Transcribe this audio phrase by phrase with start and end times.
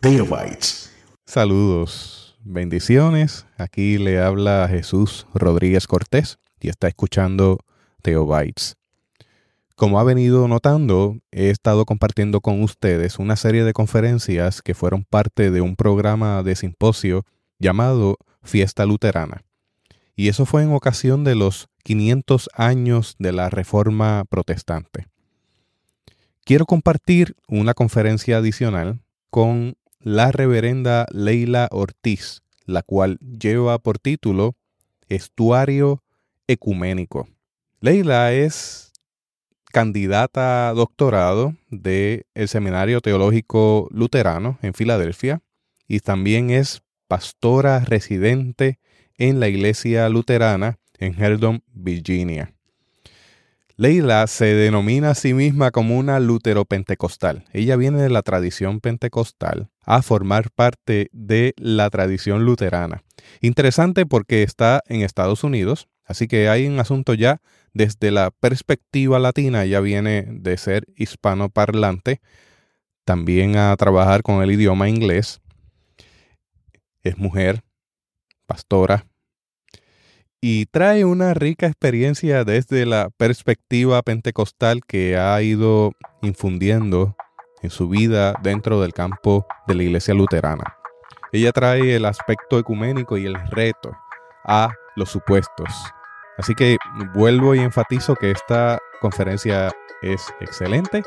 [0.00, 0.90] Teobytes.
[1.26, 3.44] Saludos, bendiciones.
[3.58, 7.58] Aquí le habla Jesús Rodríguez Cortés y está escuchando
[8.00, 8.78] Teobytes.
[9.76, 15.04] Como ha venido notando, he estado compartiendo con ustedes una serie de conferencias que fueron
[15.04, 17.26] parte de un programa de simposio
[17.58, 19.44] llamado Fiesta Luterana.
[20.16, 25.08] Y eso fue en ocasión de los 500 años de la Reforma Protestante.
[26.46, 34.56] Quiero compartir una conferencia adicional con la reverenda Leila Ortiz, la cual lleva por título
[35.08, 36.02] Estuario
[36.46, 37.28] Ecuménico.
[37.80, 38.92] Leila es
[39.72, 45.42] candidata a doctorado del Seminario Teológico Luterano en Filadelfia
[45.86, 48.78] y también es pastora residente
[49.16, 52.54] en la Iglesia Luterana en Herdon, Virginia.
[53.80, 57.46] Leila se denomina a sí misma como una lutero-pentecostal.
[57.54, 63.04] Ella viene de la tradición pentecostal a formar parte de la tradición luterana.
[63.40, 67.40] Interesante porque está en Estados Unidos, así que hay un asunto ya
[67.72, 72.20] desde la perspectiva latina, ya viene de ser hispanoparlante,
[73.06, 75.40] también a trabajar con el idioma inglés.
[77.02, 77.62] Es mujer,
[78.44, 79.06] pastora,
[80.40, 87.14] y trae una rica experiencia desde la perspectiva pentecostal que ha ido infundiendo
[87.62, 90.76] en su vida dentro del campo de la iglesia luterana.
[91.32, 93.92] Ella trae el aspecto ecuménico y el reto
[94.44, 95.68] a los supuestos.
[96.38, 96.78] Así que
[97.14, 101.02] vuelvo y enfatizo que esta conferencia es excelente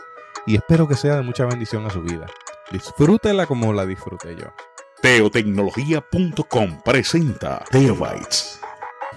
[0.45, 2.27] y espero que sea de mucha bendición a su vida.
[2.71, 4.45] Disfrútela como la disfruté yo.
[5.01, 8.63] Teotecnología.com presenta Teobytes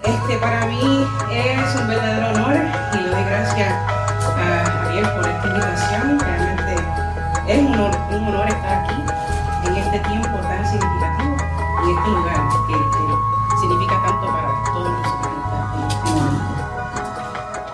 [0.03, 2.55] este, para mí es un verdadero honor
[2.93, 6.19] y le doy gracias a Javier por esta invitación.
[6.19, 6.75] Realmente
[7.47, 9.01] es un honor, un honor estar aquí
[9.67, 11.37] en este tiempo tan significativo
[11.83, 12.37] en este lugar
[12.67, 12.75] que,
[13.59, 15.33] significa tanto para todos nosotros
[15.73, 16.23] en este.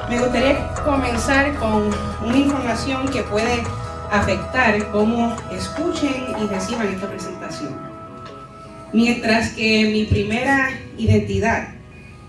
[0.09, 1.89] Me gustaría comenzar con
[2.25, 3.63] una información que puede
[4.11, 7.75] afectar cómo escuchen y reciban esta presentación.
[8.93, 11.69] Mientras que mi primera identidad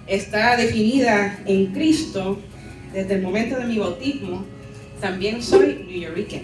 [0.07, 2.39] está definida en Cristo
[2.93, 4.45] desde el momento de mi bautismo,
[5.01, 6.43] también soy New Yorker.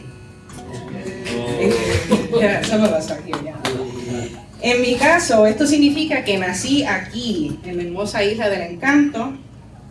[4.62, 9.38] En mi caso, esto significa que nací aquí, en la hermosa isla del encanto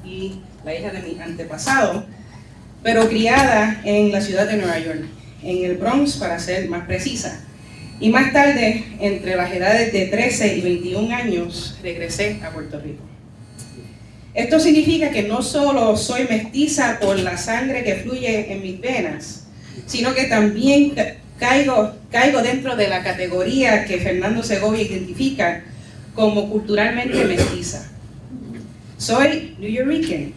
[0.06, 2.06] y la isla de mi antepasado,
[2.84, 5.06] pero criada en la ciudad de Nueva York,
[5.44, 7.42] en el Bronx para ser más precisa.
[8.00, 13.09] Y más tarde, entre las edades de 13 y 21 años, regresé a Puerto Rico.
[14.34, 19.48] Esto significa que no solo soy mestiza por la sangre que fluye en mis venas,
[19.86, 20.94] sino que también
[21.40, 25.64] caigo, caigo dentro de la categoría que Fernando Segovia identifica
[26.14, 27.90] como culturalmente mestiza.
[28.98, 30.32] Soy New Yorker.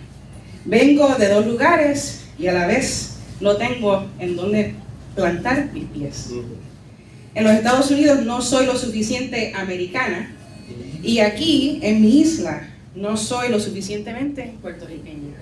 [0.65, 4.75] Vengo de dos lugares y a la vez no tengo en donde
[5.17, 6.31] plantar mis pies.
[7.35, 10.35] En los Estados Unidos no soy lo suficiente americana
[11.03, 15.35] y aquí, en mi isla, no soy lo suficientemente puertorriqueña.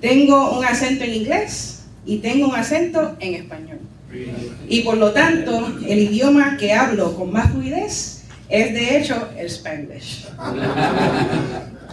[0.00, 3.78] Tengo un acento en inglés y tengo un acento en español.
[4.68, 9.46] Y por lo tanto, el idioma que hablo con más fluidez es de hecho el
[9.46, 10.26] spanglish.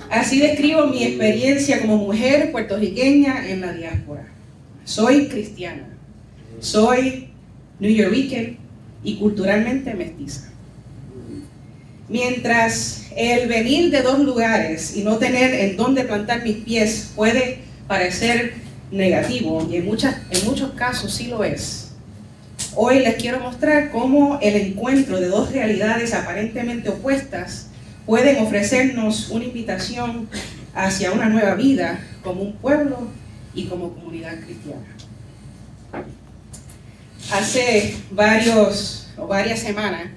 [0.10, 4.28] Así describo mi experiencia como mujer puertorriqueña en la diáspora.
[4.84, 5.88] Soy cristiana,
[6.60, 7.30] soy
[7.80, 8.58] new yorker
[9.04, 10.53] y culturalmente mestiza.
[12.10, 17.60] Mientras el venir de dos lugares y no tener en dónde plantar mis pies puede
[17.88, 18.56] parecer
[18.92, 21.92] negativo, y en, muchas, en muchos casos sí lo es,
[22.76, 27.68] hoy les quiero mostrar cómo el encuentro de dos realidades aparentemente opuestas
[28.06, 30.28] pueden ofrecernos una invitación
[30.76, 33.08] hacia una nueva vida como un pueblo
[33.56, 34.88] y como comunidad cristiana.
[37.32, 40.08] Hace varios o varias semanas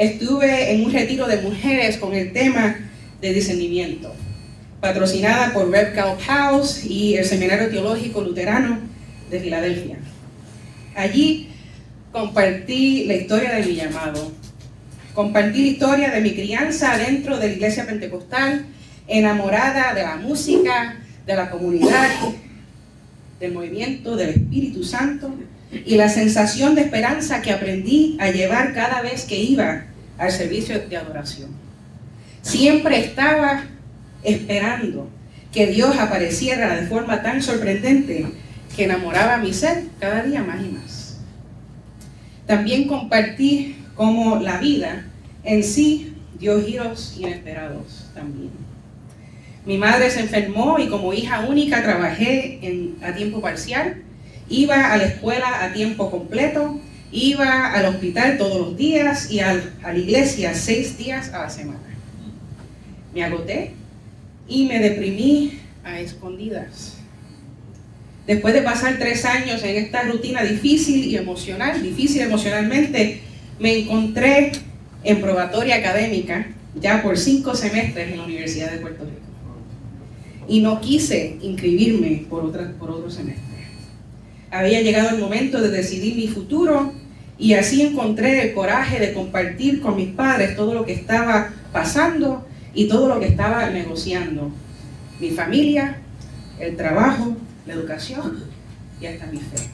[0.00, 2.74] estuve en un retiro de mujeres con el tema
[3.20, 4.10] de discernimiento,
[4.80, 8.78] patrocinada por Red Calp House y el Seminario Teológico Luterano
[9.30, 9.98] de Filadelfia.
[10.96, 11.50] Allí
[12.12, 14.32] compartí la historia de mi llamado,
[15.12, 18.64] compartí la historia de mi crianza dentro de la iglesia pentecostal,
[19.06, 22.08] enamorada de la música, de la comunidad,
[23.38, 25.30] del movimiento del Espíritu Santo
[25.84, 29.84] y la sensación de esperanza que aprendí a llevar cada vez que iba
[30.20, 31.50] al servicio de adoración.
[32.42, 33.64] Siempre estaba
[34.22, 35.08] esperando
[35.50, 38.26] que Dios apareciera de forma tan sorprendente
[38.76, 41.18] que enamoraba a mi ser cada día más y más.
[42.46, 45.06] también compartí cómo la vida
[45.44, 48.50] en sí dio giros inesperados también.
[49.64, 52.60] Mi madre se enfermó y como hija única trabajé
[53.02, 54.02] a tiempo parcial,
[54.48, 56.80] iba a la escuela a tiempo completo,
[57.12, 61.80] iba al hospital todos los días y a la iglesia seis días a la semana.
[63.14, 63.72] Me agoté
[64.48, 66.96] y me deprimí a escondidas.
[68.26, 73.22] Después de pasar tres años en esta rutina difícil y emocional, difícil emocionalmente,
[73.58, 74.52] me encontré
[75.02, 76.46] en probatoria académica
[76.80, 79.16] ya por cinco semestres en la Universidad de Puerto Rico.
[80.48, 83.44] Y no quise inscribirme por, otra, por otro semestre.
[84.50, 86.92] Había llegado el momento de decidir mi futuro
[87.40, 92.46] y así encontré el coraje de compartir con mis padres todo lo que estaba pasando
[92.74, 94.52] y todo lo que estaba negociando.
[95.18, 95.96] Mi familia,
[96.58, 97.34] el trabajo,
[97.66, 98.44] la educación
[99.00, 99.70] y hasta mi fe.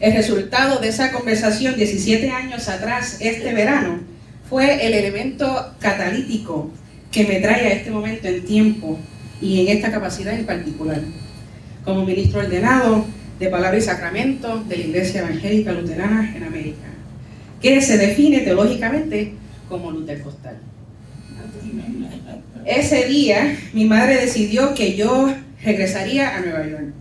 [0.00, 4.00] El resultado de esa conversación 17 años atrás, este verano,
[4.48, 6.72] fue el elemento catalítico
[7.12, 8.98] que me trae a este momento en tiempo
[9.40, 11.00] y en esta capacidad en particular.
[11.84, 13.06] Como ministro ordenado
[13.40, 16.88] de Palabra y Sacramento de la Iglesia Evangélica Luterana en América,
[17.60, 19.32] que se define teológicamente
[19.66, 20.58] como lutercostal.
[22.66, 25.34] Ese día mi madre decidió que yo
[25.64, 26.92] regresaría a Nueva York,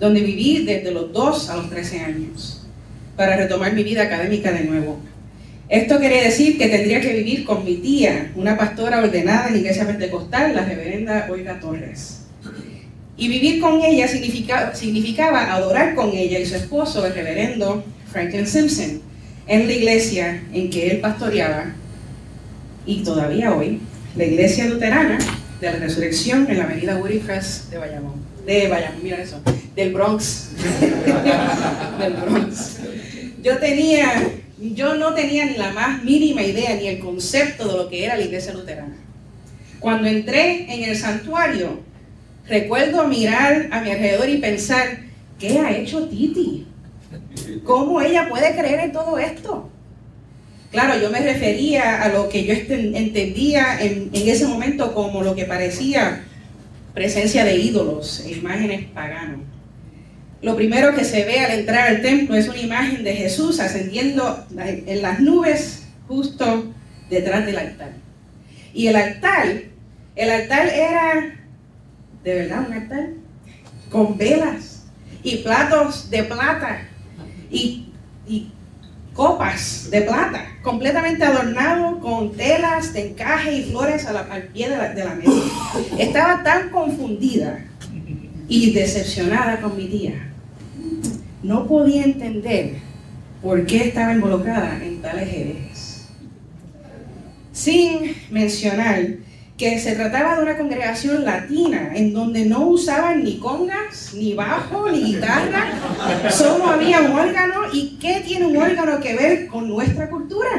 [0.00, 2.66] donde viví desde los 2 a los 13 años,
[3.14, 4.98] para retomar mi vida académica de nuevo.
[5.68, 9.58] Esto quería decir que tendría que vivir con mi tía, una pastora ordenada en la
[9.58, 12.21] iglesia pentecostal, la reverenda Olga Torres.
[13.22, 19.00] Y vivir con ella significaba, adorar con ella y su esposo, el reverendo Franklin Simpson,
[19.46, 21.66] en la iglesia en que él pastoreaba,
[22.84, 23.78] y todavía hoy,
[24.16, 25.18] la iglesia luterana
[25.60, 28.14] de la resurrección en la avenida Crest de Bayamón.
[28.44, 29.40] De Bayamón, mira eso,
[29.76, 30.48] del Bronx.
[32.00, 32.78] del Bronx.
[33.40, 37.88] Yo tenía, yo no tenía ni la más mínima idea ni el concepto de lo
[37.88, 38.96] que era la iglesia luterana.
[39.78, 41.91] Cuando entré en el santuario,
[42.46, 45.00] recuerdo mirar a mi alrededor y pensar,
[45.38, 46.66] ¿qué ha hecho Titi?
[47.64, 49.70] ¿Cómo ella puede creer en todo esto?
[50.70, 55.44] Claro, yo me refería a lo que yo entendía en, ese momento como lo que
[55.44, 56.24] parecía
[56.94, 59.40] presencia de ídolos e imágenes paganos.
[60.40, 64.44] Lo primero que se ve al entrar al templo es una imagen de Jesús ascendiendo
[64.56, 66.72] en las nubes justo
[67.10, 67.92] detrás del altar.
[68.72, 69.46] Y el altar,
[70.16, 71.41] el altar era,
[72.24, 73.08] de verdad, un altar
[73.90, 74.84] con velas
[75.22, 76.88] y platos de plata
[77.50, 77.88] y,
[78.26, 78.50] y
[79.14, 85.14] copas de plata, completamente adornado con telas de encaje y flores al pie de la,
[85.14, 85.42] mesa.
[85.98, 87.64] Estaba tan confundida
[88.48, 90.28] y decepcionada con mi tía.
[91.42, 92.76] No podía entender
[93.42, 96.08] por qué estaba involucrada en tales herejes.
[97.52, 99.00] Sin mencionar
[99.62, 104.90] que se trataba de una congregación latina en donde no usaban ni congas, ni bajo,
[104.90, 105.70] ni guitarra,
[106.32, 107.72] solo había un órgano.
[107.72, 110.50] ¿Y qué tiene un órgano que ver con nuestra cultura?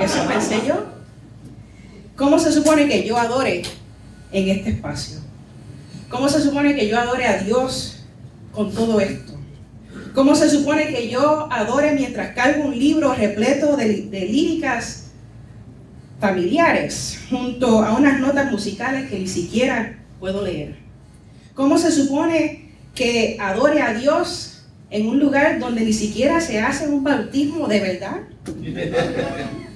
[0.00, 0.86] Eso pensé yo.
[2.14, 3.62] ¿Cómo se supone que yo adore
[4.30, 5.18] en este espacio?
[6.08, 8.04] ¿Cómo se supone que yo adore a Dios
[8.52, 9.32] con todo esto?
[10.14, 15.07] ¿Cómo se supone que yo adore mientras cargo un libro repleto de, de líricas
[16.20, 20.76] familiares junto a unas notas musicales que ni siquiera puedo leer.
[21.54, 26.88] ¿Cómo se supone que adore a Dios en un lugar donde ni siquiera se hace
[26.88, 28.16] un bautismo de verdad?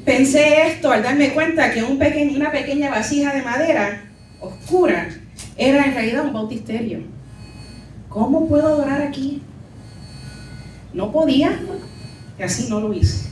[0.05, 5.09] Pensé esto al darme cuenta que una pequeña vasija de madera oscura
[5.57, 7.01] era en realidad un bautisterio.
[8.09, 9.43] ¿Cómo puedo adorar aquí?
[10.93, 11.59] No podía,
[12.43, 13.29] así no lo hice.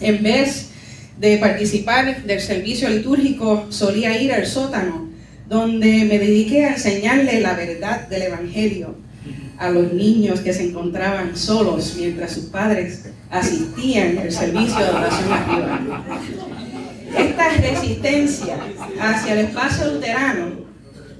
[0.00, 0.72] En vez
[1.18, 5.08] de participar del servicio litúrgico, solía ir al sótano,
[5.48, 8.96] donde me dediqué a enseñarle la verdad del Evangelio
[9.58, 15.32] a los niños que se encontraban solos mientras sus padres asistían al servicio de oración
[15.32, 16.04] arriba.
[17.16, 18.58] Esta resistencia
[19.00, 20.66] hacia el espacio luterano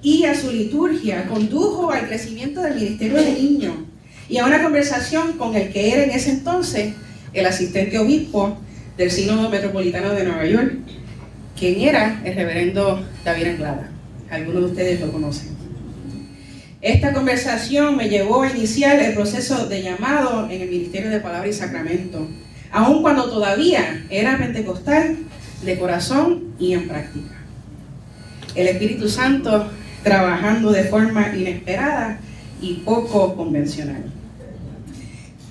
[0.02, 3.74] y a su liturgia condujo al crecimiento del ministerio de niños
[4.28, 6.92] y a una conversación con el que era en ese entonces
[7.32, 8.58] el asistente obispo
[8.96, 10.74] del Sínodo Metropolitano de Nueva York,
[11.58, 13.90] quien era el reverendo David Anglada.
[14.30, 15.56] Algunos de ustedes lo conocen.
[16.82, 21.48] Esta conversación me llevó a iniciar el proceso de llamado en el Ministerio de Palabra
[21.48, 22.28] y Sacramento,
[22.70, 25.16] aun cuando todavía era pentecostal
[25.64, 27.34] de corazón y en práctica.
[28.54, 29.70] El Espíritu Santo
[30.02, 32.20] trabajando de forma inesperada
[32.60, 34.04] y poco convencional.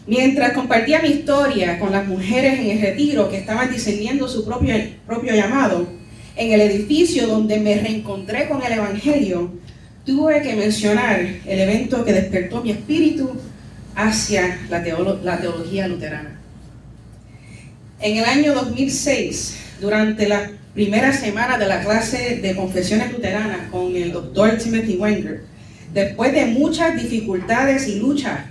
[0.07, 4.75] Mientras compartía mi historia con las mujeres en el retiro que estaban discerniendo su propio,
[5.33, 5.87] llamado,
[6.35, 9.51] en el edificio donde me reencontré con el Evangelio,
[10.05, 13.31] tuve que mencionar el evento que despertó mi espíritu
[13.95, 14.83] hacia la,
[15.23, 16.39] la teología luterana.
[17.99, 23.95] En el año 2006, durante la primera semana de la clase de confesiones luteranas con
[23.95, 25.41] el doctor Timothy Wenger,
[25.93, 28.41] después de muchas dificultades y luchas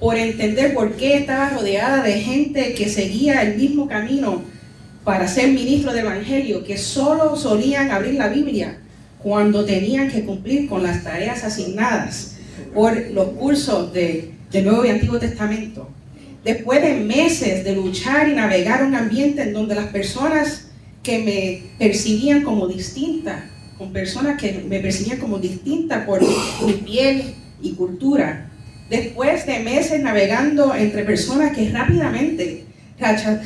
[0.00, 4.42] por entender por qué estaba rodeada de gente que seguía el mismo camino
[5.04, 8.78] para ser ministro del Evangelio, que solo solían abrir la Biblia
[9.18, 12.36] cuando tenían que cumplir con las tareas asignadas
[12.74, 15.88] por los cursos de, del Nuevo y Antiguo Testamento.
[16.44, 20.68] Después de meses de luchar y navegar un ambiente en donde las personas
[21.02, 26.20] que me percibían como distinta, con personas que me percibían como distinta por
[26.64, 28.47] mi piel y cultura,
[28.90, 32.64] Después de meses navegando entre personas que rápidamente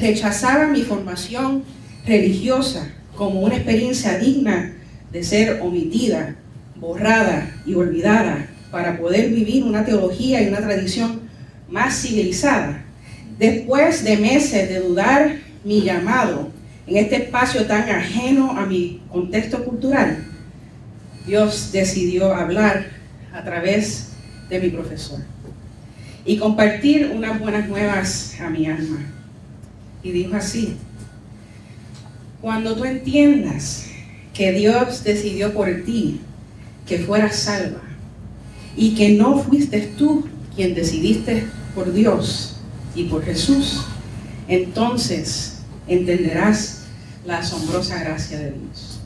[0.00, 1.64] rechazaban mi formación
[2.06, 4.76] religiosa como una experiencia digna
[5.10, 6.36] de ser omitida,
[6.76, 11.22] borrada y olvidada para poder vivir una teología y una tradición
[11.68, 12.84] más civilizada.
[13.36, 16.50] Después de meses de dudar mi llamado
[16.86, 20.24] en este espacio tan ajeno a mi contexto cultural,
[21.26, 22.86] Dios decidió hablar
[23.32, 24.12] a través
[24.48, 25.31] de mi profesor
[26.24, 29.00] y compartir unas buenas nuevas a mi alma.
[30.02, 30.76] Y dijo así,
[32.40, 33.86] cuando tú entiendas
[34.34, 36.20] que Dios decidió por ti
[36.86, 37.80] que fueras salva
[38.76, 42.56] y que no fuiste tú quien decidiste por Dios
[42.94, 43.84] y por Jesús,
[44.48, 46.82] entonces entenderás
[47.24, 49.00] la asombrosa gracia de Dios.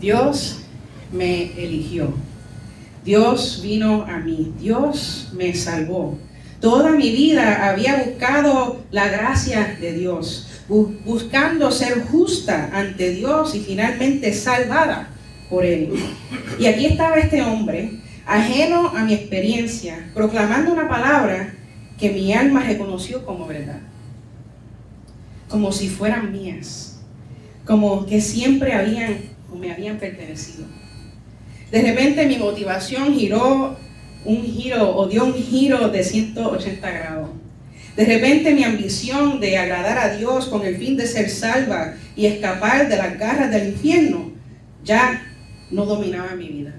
[0.00, 0.58] Dios
[1.12, 2.12] me eligió
[3.04, 6.18] Dios vino a mí, Dios me salvó.
[6.60, 13.60] Toda mi vida había buscado la gracia de Dios, buscando ser justa ante Dios y
[13.60, 15.08] finalmente salvada
[15.50, 15.92] por Él.
[16.60, 21.52] Y aquí estaba este hombre, ajeno a mi experiencia, proclamando una palabra
[21.98, 23.80] que mi alma reconoció como verdad,
[25.48, 27.00] como si fueran mías,
[27.66, 29.16] como que siempre habían
[29.52, 30.81] o me habían pertenecido.
[31.72, 33.76] De repente mi motivación giró
[34.26, 37.30] un giro o dio un giro de 180 grados.
[37.96, 42.26] De repente mi ambición de agradar a Dios con el fin de ser salva y
[42.26, 44.32] escapar de las garras del infierno
[44.84, 45.22] ya
[45.70, 46.74] no dominaba mi vida.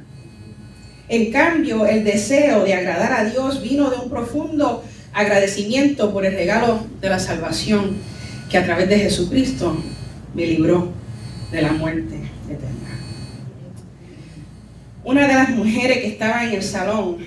[1.09, 6.33] En cambio, el deseo de agradar a Dios vino de un profundo agradecimiento por el
[6.33, 7.97] regalo de la salvación
[8.49, 9.75] que a través de Jesucristo
[10.33, 10.91] me libró
[11.51, 12.15] de la muerte
[12.47, 12.82] eterna.
[15.03, 17.17] Una de las mujeres que estaba en el salón,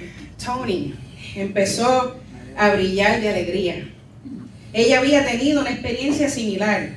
[0.43, 0.95] Tony,
[1.35, 2.17] empezó
[2.57, 3.89] a brillar de alegría.
[4.73, 6.89] Ella había tenido una experiencia similar.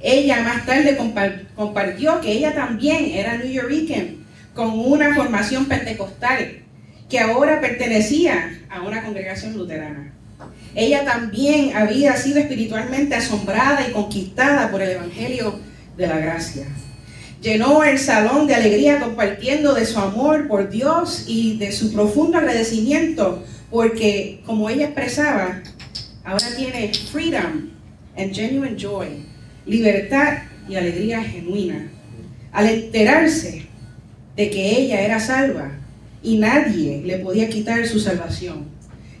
[0.00, 0.96] Ella más tarde
[1.54, 3.62] compartió que ella también era New
[4.54, 6.62] con una formación pentecostal,
[7.10, 10.12] que ahora pertenecía a una congregación luterana.
[10.74, 15.60] Ella también había sido espiritualmente asombrada y conquistada por el Evangelio
[15.98, 16.64] de la Gracia
[17.42, 22.38] llenó el salón de alegría compartiendo de su amor por Dios y de su profundo
[22.38, 25.60] agradecimiento, porque como ella expresaba,
[26.24, 27.70] ahora tiene freedom
[28.16, 29.08] and genuine joy,
[29.66, 31.90] libertad y alegría genuina,
[32.52, 33.66] al enterarse
[34.36, 35.72] de que ella era salva
[36.22, 38.66] y nadie le podía quitar su salvación,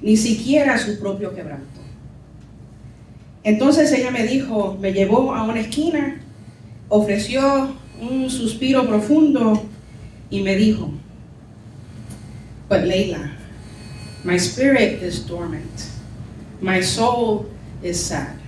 [0.00, 1.80] ni siquiera su propio quebranto.
[3.42, 6.20] Entonces ella me dijo, me llevó a una esquina,
[6.88, 9.68] ofreció un suspiro profundo
[10.30, 10.90] y me dijo,
[12.68, 13.30] But Leila,
[14.24, 15.90] my spirit is dormant.
[16.60, 17.50] My soul
[17.82, 18.38] is sad.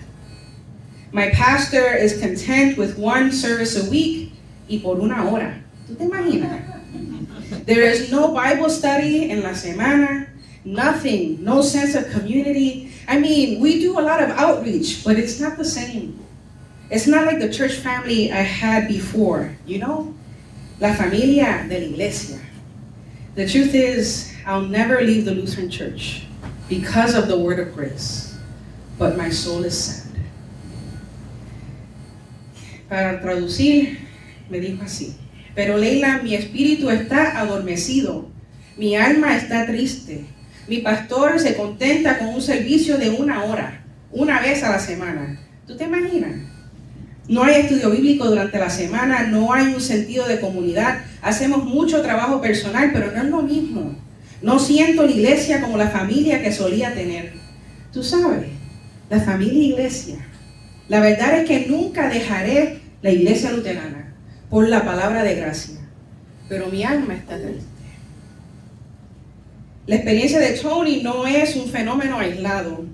[1.13, 4.33] My pastor is content with one service a week
[4.69, 5.63] y por una hora.
[5.87, 7.67] ¿Tú te imaginas?
[7.67, 10.29] There is no Bible study en la semana,
[10.65, 12.91] nothing, no sense of community.
[13.07, 16.24] I mean, we do a lot of outreach, but it's not the same.
[16.91, 20.15] It's not like the church family I had before, you know?
[20.81, 22.39] La familia de la iglesia.
[23.35, 26.27] The truth is, I'll never leave the Lutheran church
[26.69, 28.37] because of the word of grace,
[28.99, 30.13] but my soul is sad.
[32.89, 33.99] Para traducir,
[34.51, 35.15] me dijo así,
[35.57, 38.31] pero Leila, mi espíritu está adormecido,
[38.77, 40.27] mi alma está triste,
[40.69, 45.41] mi pastor se contenta con un servicio de una hora, una vez a la semana.
[45.67, 46.54] ¿Tú te imaginas?
[47.29, 50.99] No hay estudio bíblico durante la semana, no hay un sentido de comunidad.
[51.23, 53.97] Hacemos mucho trabajo personal, pero no es lo mismo.
[54.43, 57.33] No siento la iglesia como la familia que solía tener.
[57.93, 58.49] Tú sabes,
[59.09, 60.17] la familia iglesia.
[60.89, 64.15] La verdad es que nunca dejaré la iglesia luterana
[64.51, 65.81] por la palabra de gracia,
[66.49, 67.65] pero mi alma está triste.
[69.87, 72.85] La experiencia de Tony no es un fenómeno aislado.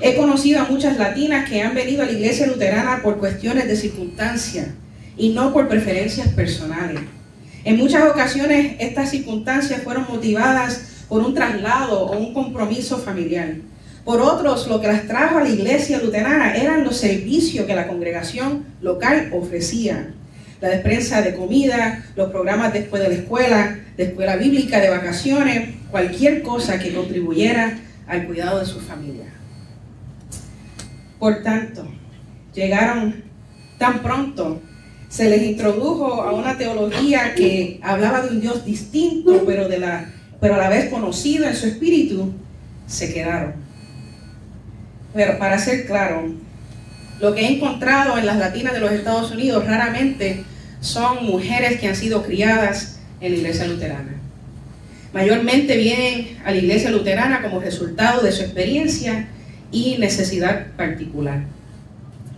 [0.00, 3.76] He conocido a muchas latinas que han venido a la iglesia luterana por cuestiones de
[3.76, 4.74] circunstancia
[5.16, 7.00] y no por preferencias personales.
[7.64, 13.54] En muchas ocasiones estas circunstancias fueron motivadas por un traslado o un compromiso familiar.
[14.04, 17.88] Por otros, lo que las trajo a la iglesia luterana eran los servicios que la
[17.88, 20.10] congregación local ofrecía.
[20.60, 25.74] La despensa de comida, los programas después de la escuela, de escuela bíblica, de vacaciones,
[25.90, 29.35] cualquier cosa que contribuyera al cuidado de su familia.
[31.18, 31.86] Por tanto,
[32.54, 33.24] llegaron
[33.78, 34.60] tan pronto,
[35.08, 40.10] se les introdujo a una teología que hablaba de un Dios distinto, pero, de la,
[40.40, 42.32] pero a la vez conocido en su espíritu,
[42.86, 43.54] se quedaron.
[45.14, 46.34] Pero para ser claro,
[47.20, 50.44] lo que he encontrado en las latinas de los Estados Unidos raramente
[50.80, 54.16] son mujeres que han sido criadas en la iglesia luterana.
[55.14, 59.28] Mayormente vienen a la iglesia luterana como resultado de su experiencia
[59.76, 61.44] y necesidad particular.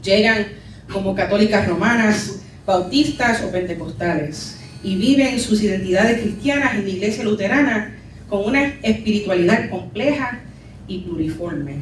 [0.02, 0.46] Llegan
[0.92, 7.96] como católicas romanas, bautistas o pentecostales y viven sus identidades cristianas en la iglesia luterana
[8.28, 10.40] con una espiritualidad compleja
[10.88, 11.76] y pluriforme.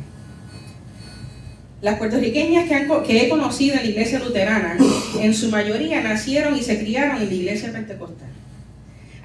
[1.80, 4.76] Las puertorriqueñas que, he conocido en la iglesia luterana,
[5.20, 8.28] en su mayoría nacieron y se criaron en la iglesia pentecostal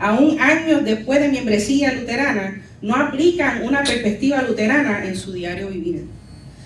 [0.01, 6.05] aún años después de membresía luterana, no aplican una perspectiva luterana en su diario vivir.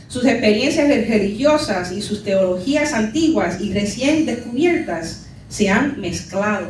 [0.07, 6.69] Sus experiencias religiosas y sus teologías antiguas y recién descubiertas se han mezclado.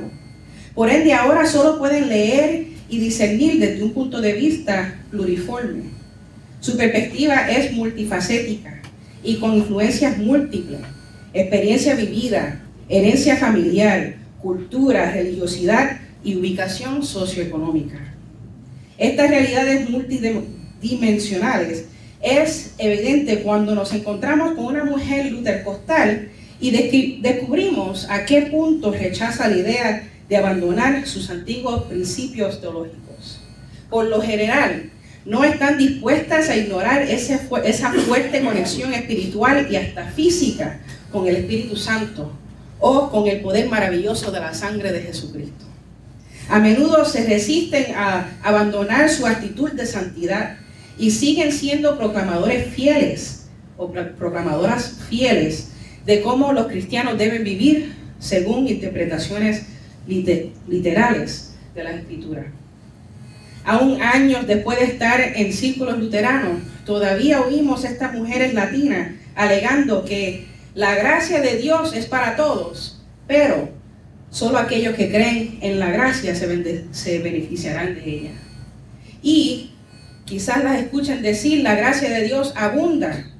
[0.73, 5.83] Por ende, ahora solo pueden leer y discernir desde un punto de vista pluriforme.
[6.59, 8.81] Su perspectiva es multifacética
[9.23, 10.81] y con influencias múltiples,
[11.33, 18.13] experiencia vivida, herencia familiar, cultura, religiosidad y ubicación socioeconómica.
[18.97, 21.85] Estas realidades multidimensionales
[22.21, 29.47] es evidente cuando nos encontramos con una mujer lutercostal y descubrimos a qué punto rechaza
[29.47, 33.41] la idea de abandonar sus antiguos principios teológicos.
[33.89, 34.89] Por lo general,
[35.25, 40.79] no están dispuestas a ignorar esa fuerte conexión espiritual y hasta física
[41.11, 42.31] con el Espíritu Santo
[42.79, 45.65] o con el poder maravilloso de la sangre de Jesucristo.
[46.47, 50.57] A menudo se resisten a abandonar su actitud de santidad
[50.97, 55.71] y siguen siendo proclamadores fieles o proclamadoras fieles
[56.05, 59.63] de cómo los cristianos deben vivir según interpretaciones
[60.07, 62.45] literales de la escritura.
[63.65, 70.05] Aún años después de estar en círculos luteranos, todavía oímos a estas mujeres latinas alegando
[70.05, 73.75] que la gracia de Dios es para todos, pero
[74.35, 78.31] Solo aquellos que creen en la gracia se, se beneficiarán de ella.
[79.23, 79.71] Y
[80.25, 83.31] quizás las escuchen decir, la gracia de Dios abunda,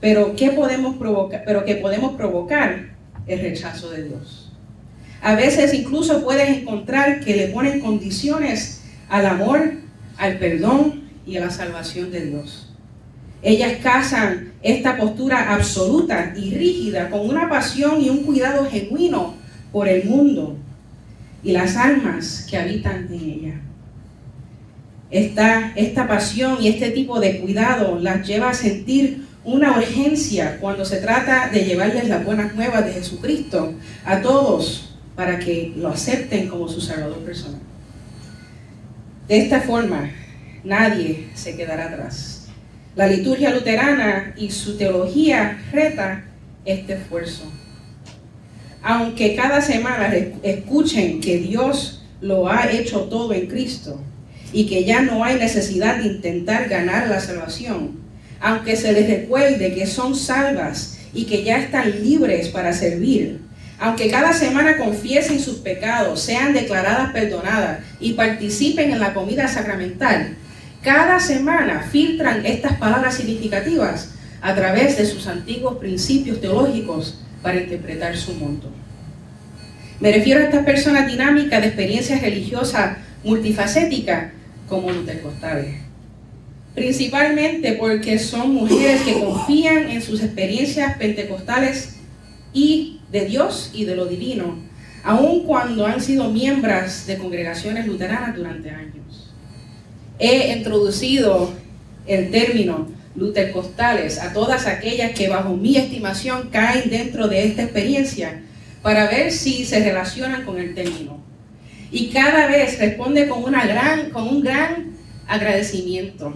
[0.00, 1.42] pero ¿qué podemos provocar?
[1.44, 2.90] Pero que podemos provocar
[3.26, 4.52] el rechazo de Dios.
[5.22, 9.74] A veces incluso puedes encontrar que le ponen condiciones al amor,
[10.16, 12.72] al perdón y a la salvación de Dios.
[13.42, 19.34] Ellas casan esta postura absoluta y rígida con una pasión y un cuidado genuino
[19.72, 20.56] por el mundo
[21.42, 23.60] y las almas que habitan en ella.
[25.10, 30.84] Esta, esta pasión y este tipo de cuidado las lleva a sentir una urgencia cuando
[30.84, 36.48] se trata de llevarles las buenas nuevas de Jesucristo a todos para que lo acepten
[36.48, 37.60] como su Salvador personal.
[39.26, 40.10] De esta forma,
[40.62, 42.48] nadie se quedará atrás.
[42.94, 46.24] La liturgia luterana y su teología reta
[46.64, 47.50] este esfuerzo
[48.82, 54.00] aunque cada semana escuchen que Dios lo ha hecho todo en Cristo
[54.52, 58.00] y que ya no hay necesidad de intentar ganar la salvación,
[58.40, 63.40] aunque se les recuerde que son salvas y que ya están libres para servir,
[63.78, 70.36] aunque cada semana confiesen sus pecados, sean declaradas perdonadas y participen en la comida sacramental,
[70.82, 74.10] cada semana filtran estas palabras significativas
[74.42, 78.70] a través de sus antiguos principios teológicos para interpretar su mundo.
[80.00, 84.32] Me refiero a estas personas dinámicas de experiencias religiosas multifacéticas
[84.70, 85.74] como pentecostales.
[86.74, 91.96] Principalmente porque son mujeres que confían en sus experiencias pentecostales
[92.54, 94.56] y de Dios y de lo divino,
[95.02, 99.34] aun cuando han sido miembros de congregaciones luteranas durante años.
[100.18, 101.52] he introducido
[102.06, 108.42] el término lutercostales a todas aquellas que bajo mi estimación caen dentro de esta experiencia
[108.82, 111.19] para ver si se relacionan con el término.
[111.92, 114.92] Y cada vez responde con, una gran, con un gran
[115.26, 116.34] agradecimiento,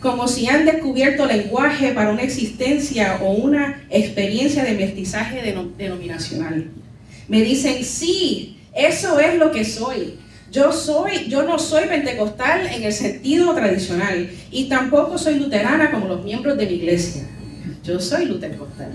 [0.00, 6.70] como si han descubierto lenguaje para una existencia o una experiencia de mestizaje denominacional.
[7.28, 10.14] Me dicen, sí, eso es lo que soy.
[10.50, 16.08] Yo soy, yo no soy pentecostal en el sentido tradicional y tampoco soy luterana como
[16.08, 17.22] los miembros de mi iglesia.
[17.82, 18.92] Yo soy lutercostal.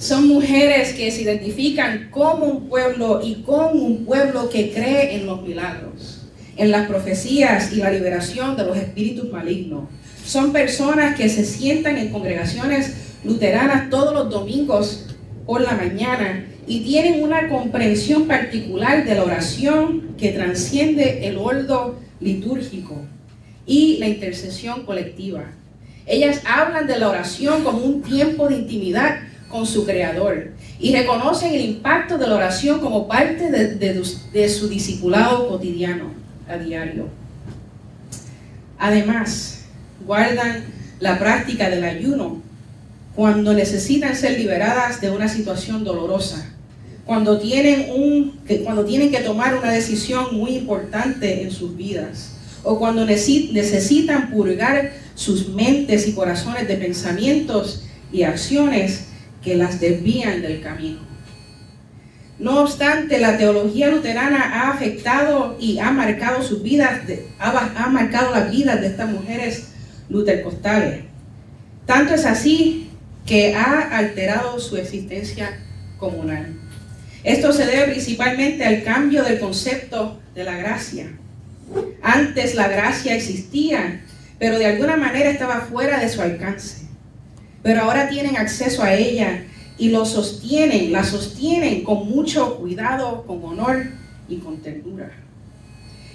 [0.00, 5.26] Son mujeres que se identifican como un pueblo y con un pueblo que cree en
[5.26, 6.22] los milagros,
[6.56, 9.90] en las profecías y la liberación de los espíritus malignos.
[10.24, 15.04] Son personas que se sientan en congregaciones luteranas todos los domingos
[15.44, 22.00] por la mañana y tienen una comprensión particular de la oración que transciende el ordo
[22.20, 23.02] litúrgico
[23.66, 25.44] y la intercesión colectiva.
[26.06, 31.52] Ellas hablan de la oración como un tiempo de intimidad con su Creador y reconocen
[31.54, 33.74] el impacto de la oración como parte de,
[34.32, 36.12] de su discipulado cotidiano,
[36.48, 37.08] a diario.
[38.78, 39.64] Además,
[40.06, 40.64] guardan
[41.00, 42.40] la práctica del ayuno
[43.14, 46.50] cuando necesitan ser liberadas de una situación dolorosa
[47.10, 52.78] cuando tienen, un, cuando tienen que tomar una decisión muy importante en sus vidas o
[52.78, 57.82] cuando necesitan purgar sus mentes y corazones de pensamientos
[58.12, 59.06] y acciones
[59.42, 61.10] que las desvían del camino.
[62.40, 67.00] No obstante, la teología luterana ha afectado y ha marcado sus vidas,
[67.38, 69.68] ha, marcado las vidas de estas mujeres
[70.08, 71.04] lutercostales.
[71.84, 72.88] Tanto es así
[73.26, 75.60] que ha alterado su existencia
[75.98, 76.54] comunal.
[77.24, 81.10] Esto se debe principalmente al cambio del concepto de la gracia.
[82.02, 84.00] Antes la gracia existía,
[84.38, 86.79] pero de alguna manera estaba fuera de su alcance.
[87.62, 89.44] Pero ahora tienen acceso a ella
[89.78, 93.86] y lo sostienen, la sostienen con mucho cuidado, con honor
[94.28, 95.10] y con ternura.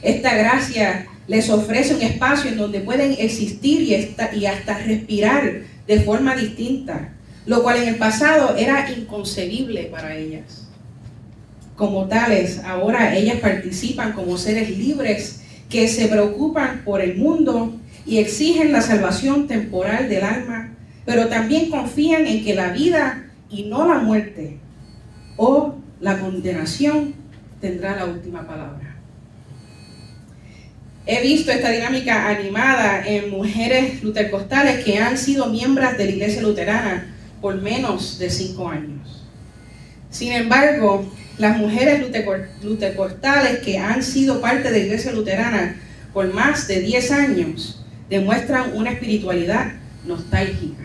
[0.02, 6.36] Esta gracia les ofrece un espacio en donde pueden existir y, hasta respirar de forma
[6.36, 7.14] distinta,
[7.46, 10.66] lo cual en el pasado era inconcebible para ellas
[11.76, 17.74] como tales, ahora ellas participan como seres libres que se preocupan por el mundo
[18.06, 20.75] y exigen la salvación temporal del alma,
[21.06, 24.58] pero también confían en que la vida y no la muerte
[25.38, 27.14] o la condenación
[27.62, 28.96] tendrá la última palabra.
[31.08, 36.42] He visto esta dinámica animada en mujeres lutercostales que han sido miembros de la iglesia
[36.42, 39.24] luterana por menos de cinco años.
[40.10, 41.06] Sin embargo,
[41.38, 42.04] las mujeres
[42.64, 45.76] lutercortales que han sido parte de la iglesia luterana
[46.14, 49.74] por más de 10 años demuestran una espiritualidad
[50.06, 50.85] nostálgica.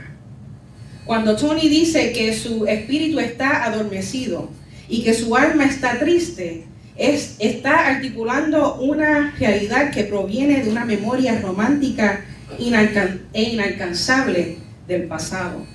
[1.10, 4.48] Cuando Tony dice que su espíritu está adormecido
[4.88, 10.84] y que su alma está triste, es, está articulando una realidad que proviene de una
[10.84, 12.24] memoria romántica
[12.56, 15.66] e inalcanzable del pasado.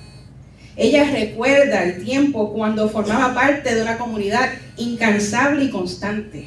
[0.74, 6.46] Ella recuerda el tiempo cuando formaba parte de una comunidad incansable y constante.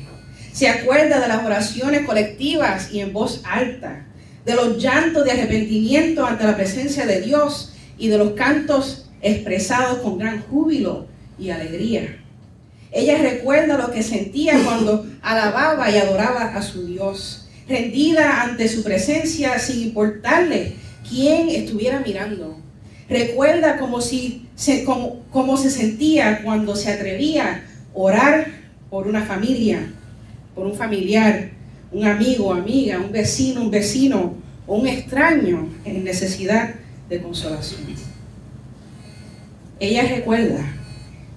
[0.51, 4.07] Se acuerda de las oraciones colectivas y en voz alta,
[4.47, 9.99] de los llantos de arrepentimiento ante la presencia de Dios y de los cantos expresados
[9.99, 11.05] con gran júbilo
[11.37, 12.17] y alegría.
[12.91, 18.81] Ella recuerda lo que sentía cuando alababa y adoraba a su Dios, rendida ante su
[18.81, 20.73] presencia sin importarle
[21.07, 22.57] quién estuviera mirando
[23.09, 27.61] Recuerda como si se, se sentía cuando se atrevía a
[27.93, 28.47] orar
[28.91, 29.91] por una familia,
[30.53, 31.49] por un familiar,
[31.91, 34.35] un amigo, amiga, un vecino, un vecino
[34.67, 36.75] o un extraño en necesidad
[37.09, 37.81] de consolación.
[39.79, 40.63] Ella recuerda,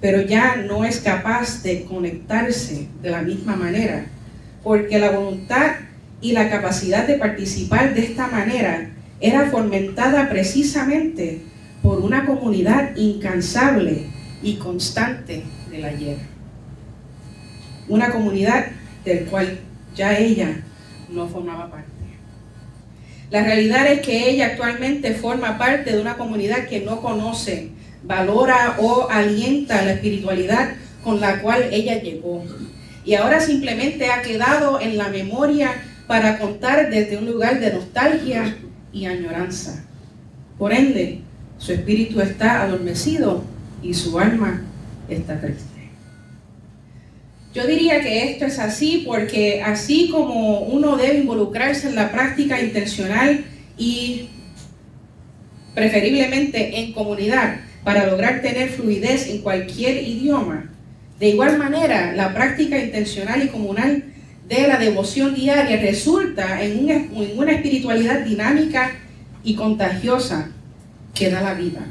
[0.01, 4.07] pero ya no es capaz de conectarse de la misma manera,
[4.63, 5.77] porque la voluntad
[6.21, 11.43] y la capacidad de participar de esta manera era fomentada precisamente
[11.83, 14.07] por una comunidad incansable
[14.43, 16.17] y constante del ayer.
[17.89, 18.67] Una comunidad
[19.05, 19.59] del cual
[19.95, 20.63] ya ella
[21.09, 21.92] no formaba parte.
[23.33, 27.71] La realidad es que ella actualmente forma parte de una comunidad que no conoce,
[28.05, 32.45] valora o alienta la espiritualidad con la cual ella llegó.
[33.07, 35.73] Y ahora simplemente ha quedado en la memoria
[36.07, 38.55] para contar desde un lugar de nostalgia
[38.93, 39.83] y añoranza.
[40.59, 41.23] Por ende,
[41.57, 43.45] su espíritu está adormecido
[43.83, 44.61] y su alma
[45.09, 45.72] está triste.
[47.55, 52.61] Yo diría que esto es así porque así como uno debe involucrarse en la práctica
[52.61, 53.45] intencional
[53.77, 54.29] y
[55.75, 60.71] preferiblemente en comunidad para lograr tener fluidez en cualquier idioma,
[61.19, 64.05] de igual manera la práctica intencional y comunal
[64.49, 66.85] de la devoción diaria resulta en
[67.37, 68.93] una, espiritualidad dinámica
[69.45, 70.51] y contagiosa
[71.15, 71.87] que da la vida.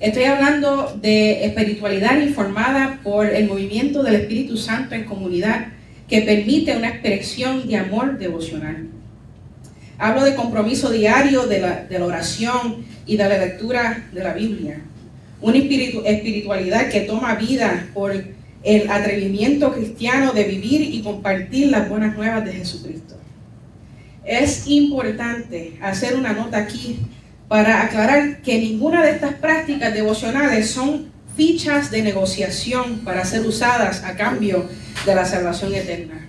[0.00, 5.66] Estoy hablando de espiritualidad informada por el movimiento del Espíritu Santo en comunidad
[6.08, 8.88] que permite una expresión de amor devocional.
[9.98, 14.32] Hablo de compromiso diario de la, de la oración y de la lectura de la
[14.32, 14.80] Biblia.
[15.42, 18.14] Una espiritualidad que toma vida por
[18.62, 23.16] el atrevimiento cristiano de vivir y compartir las buenas nuevas de Jesucristo.
[24.24, 26.96] Es importante hacer una nota aquí
[27.50, 34.04] para aclarar que ninguna de estas prácticas devocionales son fichas de negociación para ser usadas
[34.04, 34.68] a cambio
[35.04, 36.28] de la salvación eterna.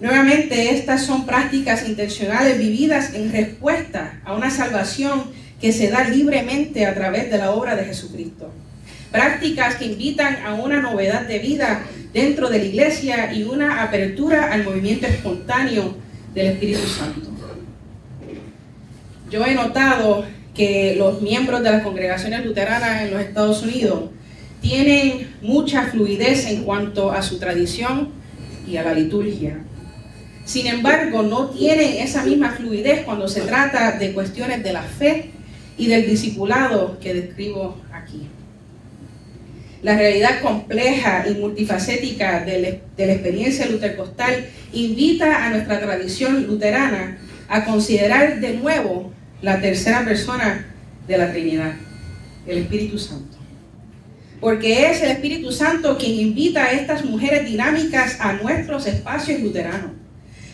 [0.00, 5.24] Nuevamente, estas son prácticas intencionales vividas en respuesta a una salvación
[5.60, 8.50] que se da libremente a través de la obra de Jesucristo.
[9.12, 11.82] Prácticas que invitan a una novedad de vida
[12.14, 15.98] dentro de la iglesia y una apertura al movimiento espontáneo
[16.32, 17.30] del Espíritu Santo.
[19.28, 20.24] Yo he notado
[20.56, 24.10] que los miembros de las congregaciones luteranas en los Estados Unidos
[24.60, 28.08] tienen mucha fluidez en cuanto a su tradición
[28.66, 29.58] y a la liturgia.
[30.44, 35.30] Sin embargo, no tienen esa misma fluidez cuando se trata de cuestiones de la fe
[35.76, 38.28] y del discipulado que describo aquí.
[39.82, 47.64] La realidad compleja y multifacética de, la experiencia lutercostal invita a nuestra tradición luterana a
[47.64, 49.12] considerar de nuevo
[49.42, 50.66] la tercera persona
[51.06, 51.74] de la Trinidad,
[52.46, 53.36] el Espíritu Santo.
[54.40, 59.92] Porque es el Espíritu Santo quien invita a estas mujeres dinámicas a nuestros espacios luteranos.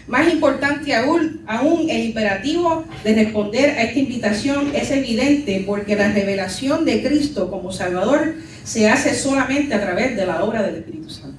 [0.07, 6.13] Más importante aún, aún, el imperativo de responder a esta invitación es evidente porque la
[6.13, 11.09] revelación de Cristo como Salvador se hace solamente a través de la obra del Espíritu
[11.09, 11.39] Santo.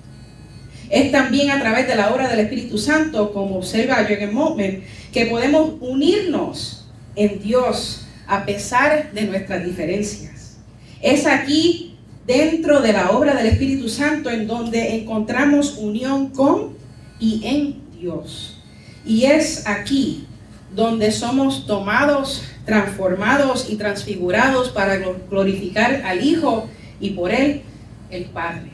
[0.89, 5.25] Es también a través de la obra del Espíritu Santo, como observa Jürgen Moltmann, que
[5.25, 6.82] podemos unirnos
[7.15, 10.57] en Dios a pesar de nuestras diferencias.
[11.01, 16.73] Es aquí, dentro de la obra del Espíritu Santo, en donde encontramos unión con
[17.19, 18.57] y en Dios.
[19.05, 20.25] Y es aquí
[20.73, 24.97] donde somos tomados, transformados y transfigurados para
[25.29, 26.67] glorificar al Hijo
[26.99, 27.61] y por Él
[28.09, 28.71] el Padre.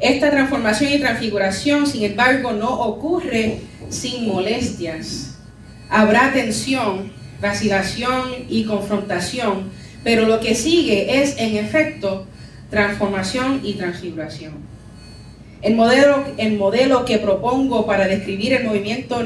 [0.00, 5.38] Esta transformación y transfiguración, sin embargo, no ocurre sin molestias.
[5.88, 9.70] Habrá tensión, vacilación y confrontación,
[10.02, 12.26] pero lo que sigue es, en efecto,
[12.70, 14.54] transformación y transfiguración.
[15.62, 19.22] El modelo, el modelo que propongo para describir el movimiento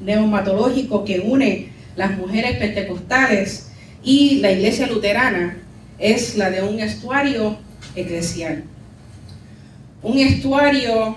[0.00, 3.70] neumatológico que une las mujeres pentecostales
[4.02, 5.58] y la iglesia luterana
[5.98, 7.56] es la de un estuario
[7.94, 8.64] eclesial.
[10.02, 11.16] Un estuario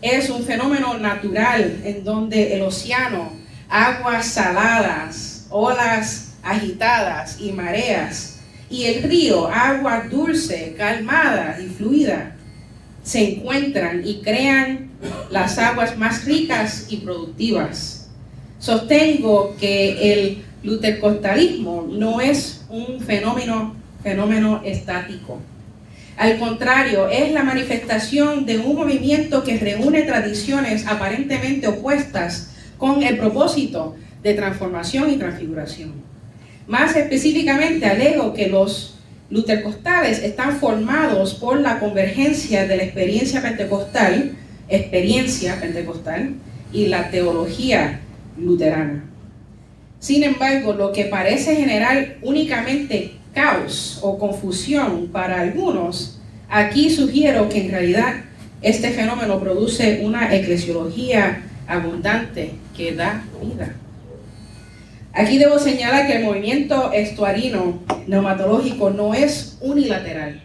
[0.00, 3.32] es un fenómeno natural en donde el océano,
[3.68, 12.34] aguas saladas, olas agitadas y mareas, y el río, agua dulce, calmada y fluida,
[13.04, 14.90] se encuentran y crean
[15.30, 18.10] las aguas más ricas y productivas.
[18.58, 25.40] Sostengo que el lutercostalismo no es un fenómeno, fenómeno estático.
[26.16, 33.18] Al contrario, es la manifestación de un movimiento que reúne tradiciones aparentemente opuestas con el
[33.18, 35.92] propósito de transformación y transfiguración.
[36.66, 38.98] Más específicamente, alego que los
[39.30, 44.32] lutercostales están formados por la convergencia de la experiencia pentecostal,
[44.68, 46.34] experiencia pentecostal,
[46.72, 48.00] y la teología
[48.36, 49.04] luterana.
[50.00, 57.64] Sin embargo, lo que parece generar únicamente caos o confusión para algunos, aquí sugiero que
[57.64, 58.14] en realidad
[58.60, 63.74] este fenómeno produce una eclesiología abundante que da vida.
[65.16, 70.42] Aquí debo señalar que el movimiento estuarino neumatológico no es unilateral.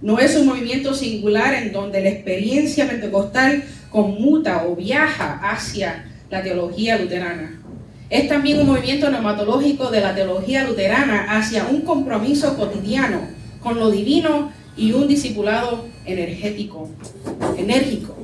[0.00, 6.44] No es un movimiento singular en donde la experiencia pentecostal conmuta o viaja hacia la
[6.44, 7.60] teología luterana.
[8.08, 13.22] Es también un movimiento neumatológico de la teología luterana hacia un compromiso cotidiano
[13.60, 16.88] con lo divino y un discipulado energético,
[17.58, 18.14] enérgico.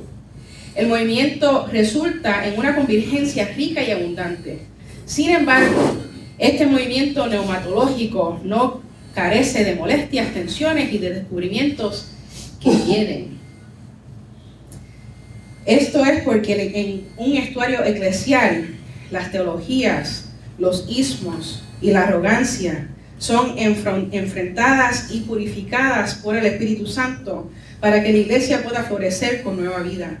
[0.73, 4.73] El movimiento resulta en una convergencia rica y abundante
[5.05, 5.97] sin embargo,
[6.37, 8.81] este movimiento neumatológico no
[9.13, 12.11] carece de molestias, tensiones y de descubrimientos
[12.61, 13.39] que vienen.
[15.65, 18.75] Esto es porque en un estuario eclesial,
[19.09, 27.49] las teologías, los ismos y la arrogancia son enfrentadas y purificadas por el Espíritu Santo
[27.79, 30.19] para que la iglesia pueda florecer con nueva vida.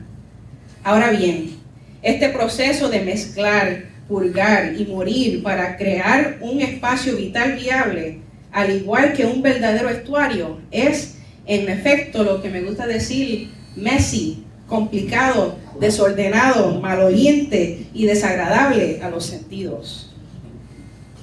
[0.83, 1.57] Ahora bien,
[2.01, 8.19] este proceso de mezclar, purgar y morir para crear un espacio vital viable,
[8.51, 11.15] al igual que un verdadero estuario, es
[11.45, 19.25] en efecto lo que me gusta decir messy, complicado, desordenado, maloliente y desagradable a los
[19.25, 20.13] sentidos.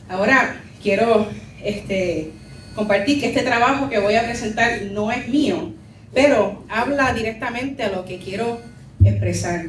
[0.08, 1.26] Ahora quiero
[1.64, 2.30] este,
[2.74, 5.72] compartir que este trabajo que voy a presentar no es mío,
[6.12, 8.60] pero habla directamente a lo que quiero
[9.02, 9.66] expresar.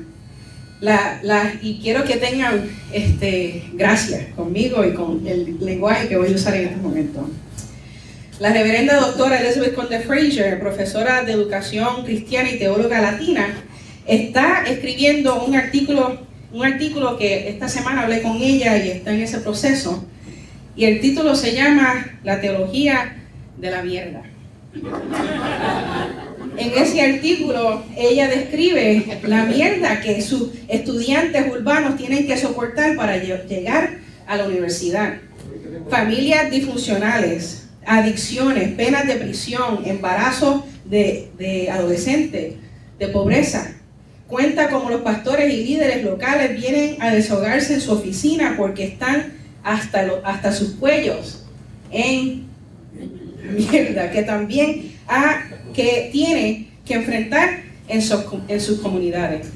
[1.61, 6.55] Y quiero que tengan este, gracias conmigo y con el lenguaje que voy a usar
[6.55, 7.29] en este momento.
[8.39, 13.47] La reverenda doctora Elizabeth Conde Fraser, profesora de educación cristiana y teóloga latina,
[14.05, 16.19] está escribiendo un artículo,
[16.51, 20.03] un artículo que esta semana hablé con ella y está en ese proceso,
[20.75, 23.15] y el título se llama La teología
[23.57, 24.23] de la mierda.
[26.57, 33.17] En ese artículo ella describe la mierda que sus estudiantes urbanos tienen que soportar para
[33.17, 35.15] llegar a la universidad.
[35.89, 42.55] Familias disfuncionales, adicciones, penas de prisión, embarazos de, de adolescentes,
[42.99, 43.73] de pobreza.
[44.27, 49.33] Cuenta como los pastores y líderes locales vienen a deshogarse en su oficina porque están
[49.63, 51.43] hasta, hasta sus cuellos
[51.91, 52.45] en
[53.43, 59.47] mierda, que también ha, que tiene que enfrentar en, sus comunidades.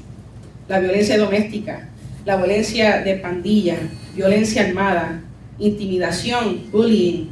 [0.68, 1.88] La violencia doméstica,
[2.24, 3.78] la violencia de pandilla,
[4.14, 5.22] violencia armada,
[5.58, 7.28] intimidación, bullying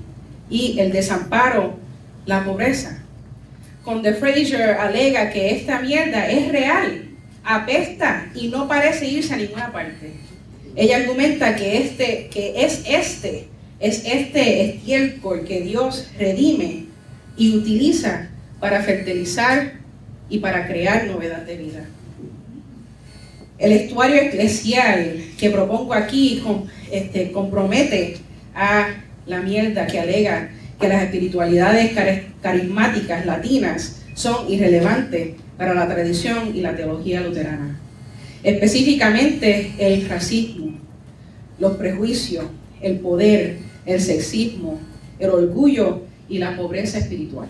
[0.48, 1.74] y el desamparo,
[2.24, 3.02] la pobreza.
[3.84, 7.08] Conde Fraser alega que esta mierda es real,
[7.44, 10.12] apesta y no parece irse a ninguna parte.
[10.74, 13.48] Ella argumenta que, este, que es este,
[13.80, 16.86] es este estiércol que Dios redime
[17.36, 19.74] y utiliza para fertilizar
[20.28, 21.84] y para crear novedad de vida.
[23.58, 26.42] El estuario eclesial que propongo aquí
[26.90, 28.18] este, compromete
[28.54, 28.88] a
[29.26, 31.92] la mierda que alega que las espiritualidades
[32.42, 37.80] carismáticas latinas son irrelevantes para la tradición y la teología luterana
[38.46, 40.78] específicamente el racismo,
[41.58, 42.44] los prejuicios,
[42.80, 44.78] el poder, el sexismo,
[45.18, 47.48] el orgullo y la pobreza espiritual.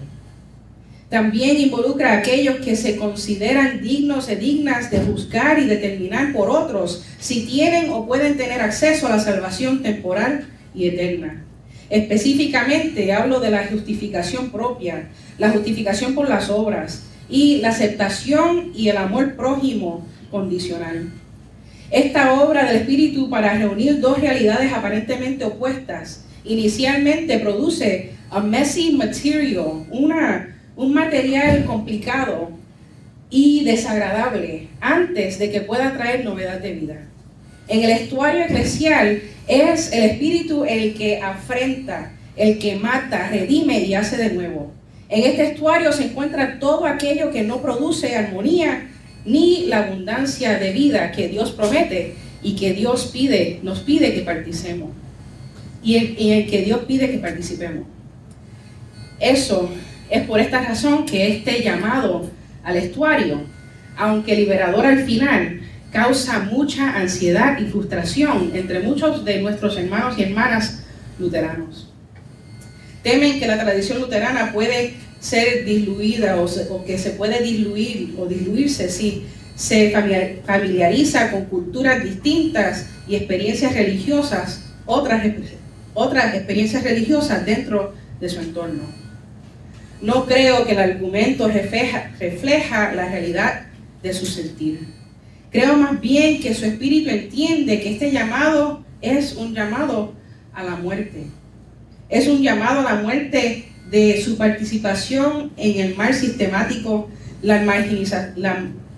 [1.09, 6.51] También involucra a aquellos que se consideran dignos y dignas de juzgar y determinar por
[6.51, 11.45] otros si tienen o pueden tener acceso a la salvación temporal y eterna.
[11.91, 18.89] Específicamente hablo de la justificación propia, la justificación por las obras y la aceptación y
[18.89, 21.11] el amor prójimo condicional.
[21.93, 29.87] Esta obra del Espíritu para reunir dos realidades aparentemente opuestas inicialmente produce a messy material,
[29.91, 32.51] una, un material complicado
[33.31, 36.97] y desagradable antes de que pueda traer novedad de vida.
[37.69, 43.95] En el estuario eclesial es el Espíritu el que afrenta, el que mata, redime y
[43.95, 44.73] hace de nuevo.
[45.09, 48.89] En este estuario se encuentra todo aquello que no produce armonía
[49.25, 54.21] ni la abundancia de vida que Dios promete y que Dios pide, nos pide que
[54.21, 54.91] participemos.
[55.83, 57.87] Y en, el que Dios pide que participemos.
[59.19, 59.69] Eso
[60.11, 62.31] es por esta razón que este llamado
[62.63, 63.43] al estuario,
[63.97, 65.61] aunque liberador al final,
[65.93, 70.85] causa mucha ansiedad y frustración entre muchos de nuestros hermanos y hermanas
[71.19, 71.91] luteranos.
[73.03, 78.89] Temen que la tradición luterana puede ser diluida o, que se puede diluir o diluirse
[78.89, 79.91] si se
[80.45, 85.25] familiariza con culturas distintas y experiencias religiosas, otras,
[85.95, 89.06] otras experiencias religiosas dentro de su entorno.
[90.01, 93.67] No creo que el argumento refleja, la realidad
[94.03, 94.87] de su sentir.
[95.51, 100.13] Creo más bien que su espíritu entiende que este llamado es un llamado
[100.53, 101.25] a la muerte.
[102.09, 107.09] Es un llamado a la muerte de su participación en el mal sistemático,
[107.43, 107.63] la,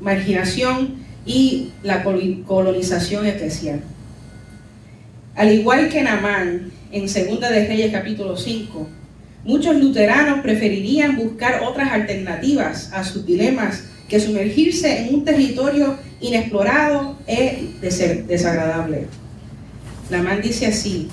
[0.00, 3.82] marginación y la colonización eclesial.
[5.34, 8.88] Al igual que Namán en Segunda de Reyes capítulo 5,
[9.48, 17.18] muchos luteranos preferirían buscar otras alternativas a sus dilemas que sumergirse en un territorio inexplorado
[17.26, 19.06] es desagradable.
[20.10, 21.08] Namán dice así,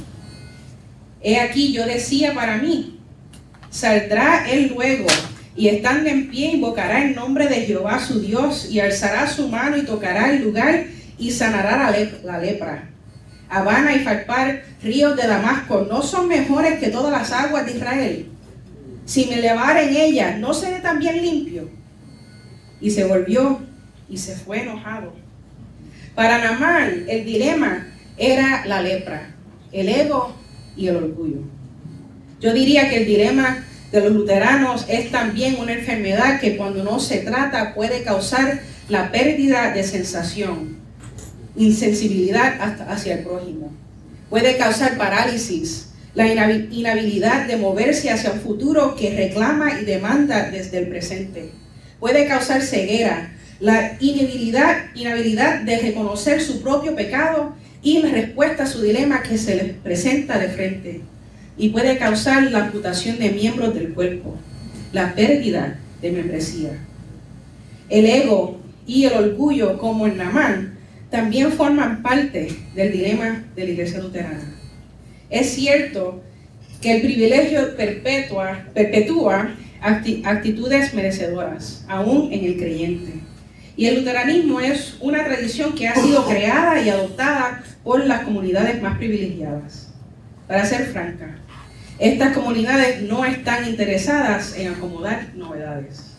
[1.22, 3.00] he aquí yo decía para mí,
[3.70, 5.08] Saldrá él luego
[5.56, 9.78] y estando en pie invocará el nombre de Jehová su Dios y alzará su mano
[9.78, 10.86] y tocará el lugar
[11.18, 11.78] y sanará
[12.24, 12.90] la, lepra.
[13.50, 18.26] Habana y Farpar, ríos de Damasco, ¿no son mejores que todas las aguas de Israel?
[19.06, 21.70] Si me levara en ellas, ¿no seré también limpio?
[22.82, 23.60] Y se volvió
[24.10, 25.14] y se fue enojado.
[26.16, 27.88] Para Namán, el dilema
[28.18, 29.36] era la lepra,
[29.72, 30.36] el ego
[30.76, 31.42] y el orgullo.
[32.40, 37.00] Yo diría que el dilema de los luteranos es también una enfermedad que cuando no
[37.00, 40.75] se trata puede causar la pérdida de sensación,
[41.56, 43.72] insensibilidad hacia el prójimo.
[44.30, 50.80] Puede causar parálisis, la inhabilidad de moverse hacia un futuro que reclama y demanda desde
[50.80, 51.50] el presente.
[52.00, 58.68] Puede causar ceguera, la inhabilidad, inhabilidad de reconocer su propio pecado y la respuesta a
[58.68, 61.02] su dilema que se le presenta de frente
[61.58, 64.36] y puede causar la amputación de miembros del cuerpo,
[64.92, 66.72] la pérdida de membresía.
[67.90, 70.75] El ego y el orgullo, como en Namán,
[71.10, 74.56] también forman parte del dilema de la iglesia luterana.
[75.30, 76.22] Es cierto
[76.82, 83.14] que el privilegio perpetua, perpetúa actitudes merecedoras, aún en el creyente.
[83.78, 88.82] Y el luteranismo es una tradición que ha sido creada y adoptada por las comunidades
[88.82, 89.94] más privilegiadas.
[90.48, 91.38] Para ser franca,
[92.00, 96.16] estas comunidades no están interesadas en acomodar novedades.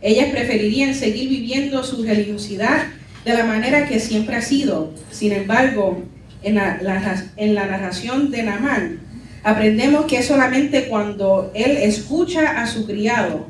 [0.00, 2.84] Ellas preferirían seguir viviendo su religiosidad
[3.24, 4.92] de la manera que siempre ha sido.
[5.10, 6.02] Sin embargo,
[6.42, 9.00] en la, narración de Namán,
[9.42, 13.46] aprendemos que es solamente cuando él escucha a su criado,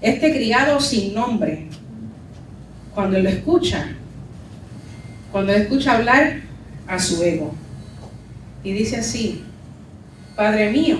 [0.00, 1.68] este criado sin nombre,
[2.94, 3.86] cuando él lo escucha,
[5.30, 6.40] cuando él escucha hablar
[6.86, 7.54] a su ego.
[8.64, 9.44] Y dice así,
[10.34, 10.98] Padre mío,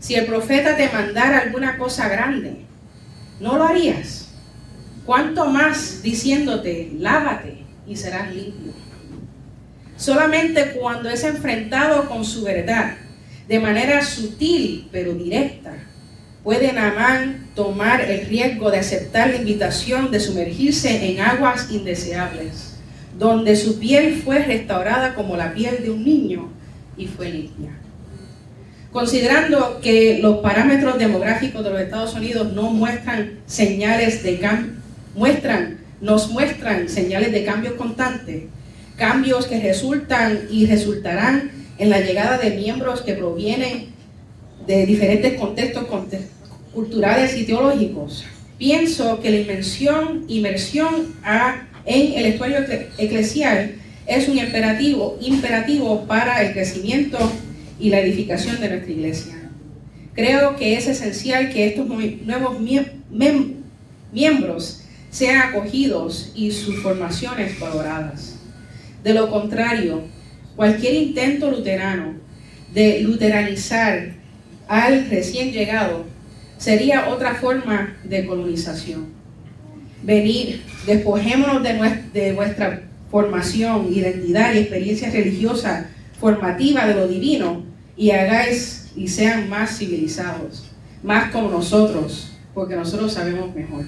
[0.00, 2.64] si el profeta te mandara alguna cosa grande,
[3.40, 4.27] ¿no lo harías?
[5.08, 8.74] ¿Cuánto más diciéndote, lávate y serás limpio?
[9.96, 12.94] Solamente cuando es enfrentado con su verdad,
[13.48, 15.72] de manera sutil pero directa,
[16.44, 22.76] puede Naamán tomar el riesgo de aceptar la invitación de sumergirse en aguas indeseables,
[23.18, 26.50] donde su piel fue restaurada como la piel de un niño
[26.98, 27.70] y fue limpia.
[28.92, 34.77] Considerando que los parámetros demográficos de los Estados Unidos no muestran señales de cambio,
[35.18, 38.48] muestran, nos muestran señales de cambio constante,
[38.96, 43.88] cambios que resultan y resultarán en la llegada de miembros que provienen
[44.66, 45.86] de diferentes contextos
[46.72, 48.24] culturales y teológicos.
[48.58, 51.14] Pienso que la inmersión, inmersión
[51.84, 52.58] en el estuario
[52.98, 53.74] eclesial
[54.06, 57.18] es un imperativo, imperativo para el crecimiento
[57.80, 59.34] y la edificación de nuestra iglesia.
[60.14, 62.56] Creo que es esencial que estos nuevos
[64.12, 68.36] miembros sean acogidos y sus formaciones valoradas.
[69.02, 70.02] De lo contrario,
[70.56, 72.14] cualquier intento luterano
[72.72, 74.14] de luteranizar
[74.66, 76.04] al recién llegado
[76.58, 79.06] sería otra forma de colonización.
[80.02, 85.88] Venir, despojémonos de nuestra, de nuestra formación, identidad y experiencia religiosa
[86.20, 87.64] formativa de lo divino
[87.96, 90.70] y hagáis y sean más civilizados,
[91.02, 93.84] más como nosotros, porque nosotros sabemos mejor.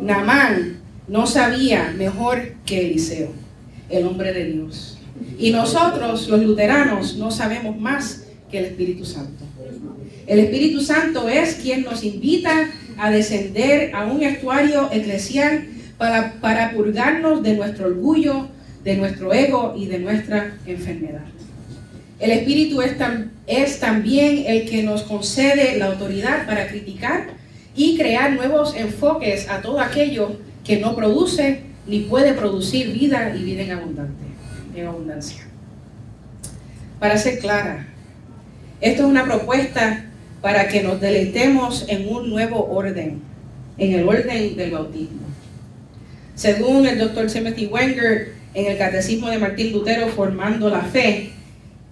[0.00, 0.78] Namán
[1.08, 3.32] no sabía mejor que Eliseo,
[3.88, 4.98] el hombre de Dios.
[5.38, 9.44] Y nosotros, los luteranos, no sabemos más que el Espíritu Santo.
[10.26, 16.72] El Espíritu Santo es quien nos invita a descender a un estuario eclesial para, para
[16.72, 18.48] purgarnos de nuestro orgullo,
[18.84, 21.24] de nuestro ego y de nuestra enfermedad.
[22.20, 22.92] El Espíritu es,
[23.46, 27.37] es también el que nos concede la autoridad para criticar
[27.78, 30.32] y crear nuevos enfoques a todo aquello
[30.64, 34.24] que no produce ni puede producir vida y vida en, abundante,
[34.74, 35.46] en abundancia.
[36.98, 37.86] Para ser clara,
[38.80, 40.06] esto es una propuesta
[40.42, 43.22] para que nos deleitemos en un nuevo orden,
[43.78, 45.28] en el orden del bautismo.
[46.34, 51.30] Según el doctor Timothy Wenger, en el Catecismo de Martín Lutero, formando la fe,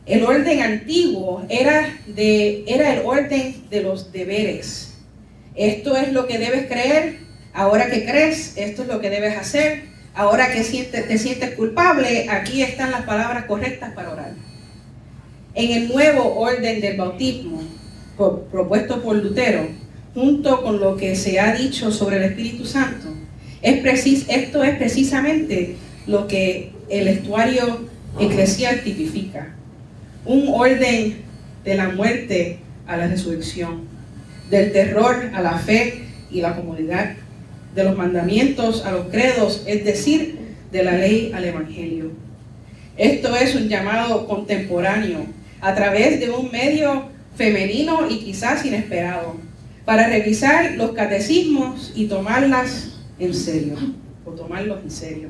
[0.04, 4.85] el orden antiguo era, de, era el orden de los deberes.
[5.56, 7.18] Esto es lo que debes creer,
[7.52, 9.84] ahora que crees, esto es lo que debes hacer,
[10.14, 14.32] ahora que te sientes culpable, aquí están las palabras correctas para orar.
[15.54, 17.62] En el nuevo orden del bautismo,
[18.16, 19.68] propuesto por Lutero,
[20.14, 23.08] junto con lo que se ha dicho sobre el Espíritu Santo,
[23.62, 25.76] es precis, esto es precisamente
[26.06, 27.88] lo que el estuario
[28.20, 29.56] eclesial tipifica
[30.26, 31.16] un orden
[31.64, 33.82] de la muerte a la resurrección,
[34.50, 37.14] del terror a la fe y la comodidad
[37.74, 40.38] de los mandamientos a los credos, es decir,
[40.72, 42.10] de la ley al Evangelio.
[42.96, 45.26] Esto es un llamado contemporáneo
[45.60, 47.04] a través de un medio
[47.36, 49.36] femenino y quizás inesperado,
[49.84, 53.74] para revisar los catecismos y tomarlas en serio,
[54.24, 55.28] o tomarlos en serio.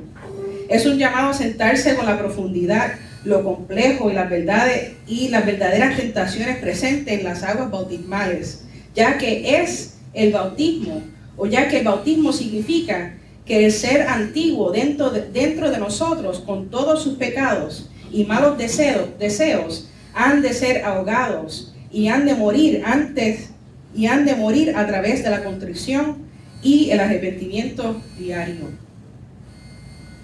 [0.68, 2.92] Es un llamado a sentarse con la profundidad,
[3.24, 8.65] lo complejo y las verdades y las verdaderas tentaciones presentes en las aguas bautismales,
[8.96, 11.02] ya que es el bautismo,
[11.36, 16.40] o ya que el bautismo significa que el ser antiguo dentro de, dentro de nosotros,
[16.40, 22.34] con todos sus pecados y malos deseos, deseos, han de ser ahogados y han de
[22.34, 23.50] morir antes
[23.94, 26.16] y han de morir a través de la contrición
[26.62, 28.70] y el arrepentimiento diario.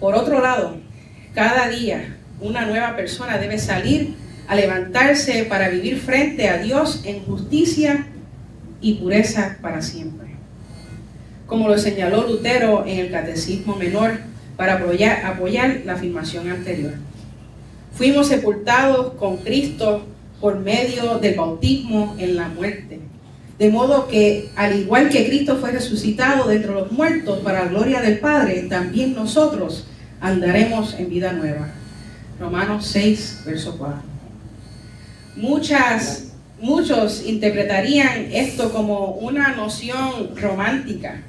[0.01, 0.79] Por otro lado,
[1.35, 4.14] cada día una nueva persona debe salir
[4.49, 8.07] a levantarse para vivir frente a Dios en justicia
[8.83, 10.33] y pureza para siempre
[11.53, 14.12] como lo señaló Lutero en el Catecismo Menor
[14.57, 16.95] para apoyar, la afirmación anterior.
[17.93, 20.07] Fuimos sepultados con Cristo
[20.41, 23.01] por medio del bautismo en la muerte.
[23.59, 27.70] De modo que, al igual que Cristo fue resucitado de entre los muertos para la
[27.70, 29.87] gloria del Padre, también nosotros
[30.22, 31.68] andaremos en vida nueva.
[32.41, 34.01] Romanos 6, verso 4.
[35.37, 36.32] Muchas,
[36.63, 41.21] muchos interpretarían esto como una noción romántica,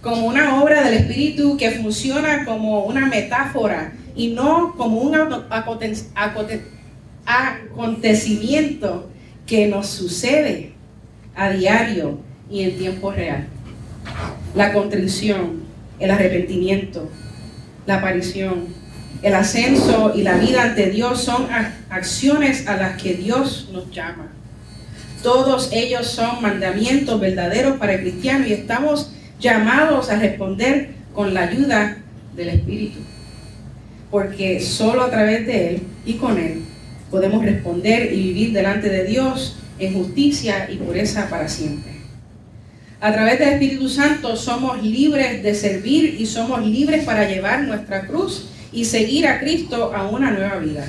[0.00, 5.14] como una obra del Espíritu que funciona como una metáfora y no como un
[7.26, 9.10] acontecimiento
[9.46, 10.72] que nos sucede
[11.36, 12.18] a diario
[12.50, 13.46] y en tiempo real.
[14.54, 15.62] La contrición,
[15.98, 17.10] el arrepentimiento,
[17.86, 18.68] la aparición,
[19.20, 21.48] el ascenso y la vida ante Dios son
[21.90, 24.39] acciones a las que Dios nos llama.
[25.22, 31.42] Todos ellos son mandamientos verdaderos para el cristiano y estamos llamados a responder con la
[31.42, 31.98] ayuda
[32.34, 33.00] del Espíritu.
[34.10, 36.62] Porque solo a través de Él y con Él
[37.10, 41.92] podemos responder y vivir delante de Dios en justicia y pureza para siempre.
[43.00, 48.06] A través del Espíritu Santo somos libres de servir y somos libres para llevar nuestra
[48.06, 50.86] cruz y seguir a Cristo a una nueva vida.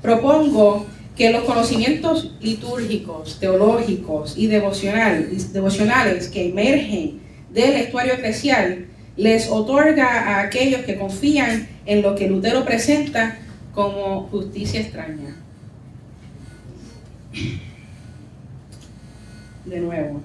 [0.00, 0.86] Propongo
[1.16, 7.20] que los conocimientos litúrgicos, teológicos y devocionales que emergen
[7.52, 8.86] del estuario eclesial
[9.16, 13.38] les otorga a aquellos que confían en lo que Lutero presenta
[13.74, 15.36] como justicia extraña.
[19.66, 20.22] De nuevo,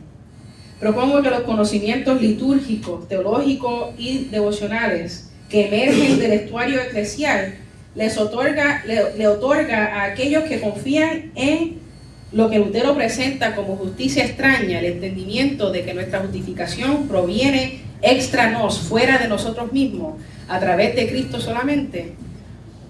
[0.80, 7.56] propongo que los conocimientos litúrgicos, teológicos y devocionales que emergen del estuario eclesial
[7.96, 11.80] les otorga, le, otorga a aquellos que confían en
[12.32, 18.52] lo que Lutero presenta como justicia extraña, el entendimiento de que nuestra justificación proviene extra
[18.52, 20.16] nos, fuera de nosotros mismos,
[20.48, 22.14] a través de Cristo solamente,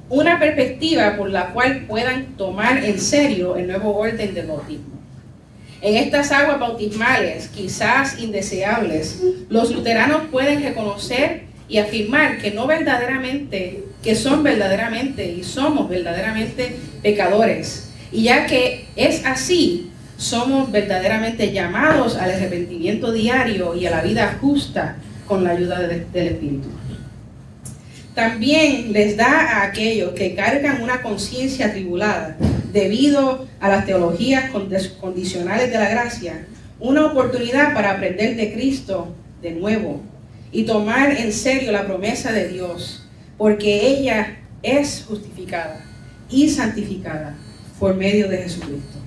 [0.09, 4.97] una perspectiva por la cual puedan tomar en serio el nuevo orden del bautismo.
[5.81, 13.83] En estas aguas bautismales, quizás indeseables, los luteranos pueden reconocer y afirmar que no verdaderamente,
[14.03, 22.15] que son verdaderamente y somos verdaderamente pecadores, y ya que es así, somos verdaderamente llamados
[22.15, 26.69] al arrepentimiento diario y a la vida justa con la ayuda del Espíritu.
[28.15, 32.35] También les da a aquellos que cargan una conciencia atribulada
[32.73, 34.49] debido a las teologías
[34.99, 36.47] condicionales de la gracia
[36.79, 40.01] una oportunidad para aprender de Cristo de nuevo
[40.51, 43.06] y tomar en serio la promesa de Dios,
[43.37, 45.85] porque ella es justificada
[46.29, 47.35] y santificada
[47.79, 48.97] por medio de Jesucristo.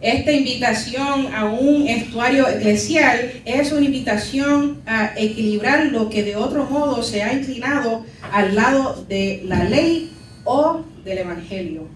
[0.00, 6.64] Esta invitación a un estuario eclesial es una invitación a equilibrar lo que de otro
[6.66, 10.12] modo se ha inclinado al lado de la ley
[10.44, 11.88] o del Evangelio.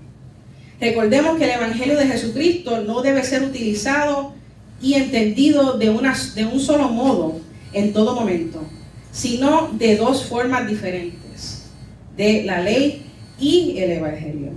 [0.80, 4.34] Recordemos que el Evangelio de Jesucristo no debe ser utilizado
[4.82, 5.86] y entendido de,
[6.34, 7.40] de un solo modo
[7.72, 8.64] en todo momento,
[9.12, 11.21] sino de dos formas diferentes,
[12.16, 13.04] de la ley
[13.38, 14.52] y el Evangelio.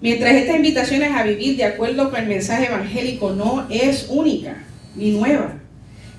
[0.00, 4.62] Mientras esta invitación a vivir de acuerdo con el mensaje evangélico no es única
[4.96, 5.54] ni nueva,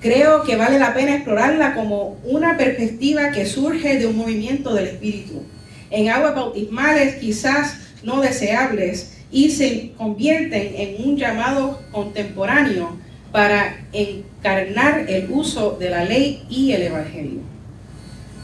[0.00, 4.88] creo que vale la pena explorarla como una perspectiva que surge de un movimiento del
[4.88, 5.44] Espíritu,
[5.90, 12.96] en aguas bautismales quizás no deseables y se convierten en un llamado contemporáneo
[13.30, 17.40] para encarnar el uso de la ley y el Evangelio.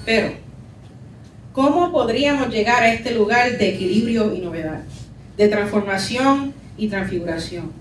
[0.04, 0.41] Pero,
[1.52, 4.82] ¿cómo podríamos llegar a este lugar de equilibrio y novedad?
[5.36, 7.72] de transformación y transfiguración.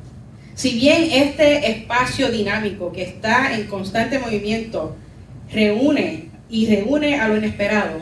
[0.55, 4.95] Si bien este espacio dinámico que está en constante movimiento
[5.51, 8.01] reúne y reúne a lo inesperado,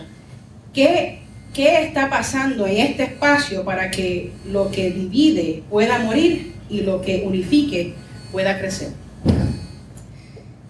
[0.74, 1.20] ¿qué,
[1.54, 7.02] ¿qué está pasando en este espacio para que lo que divide pueda morir y lo
[7.02, 7.94] que unifique
[8.32, 8.90] pueda crecer?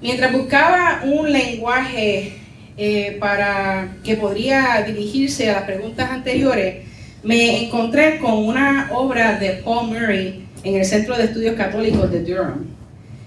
[0.01, 2.33] Mientras buscaba un lenguaje
[2.81, 6.85] eh, para que podría dirigirse a las preguntas anteriores,
[7.23, 12.23] me encontré con una obra de Paul Murray en el Centro de Estudios Católicos de
[12.23, 12.67] Durham.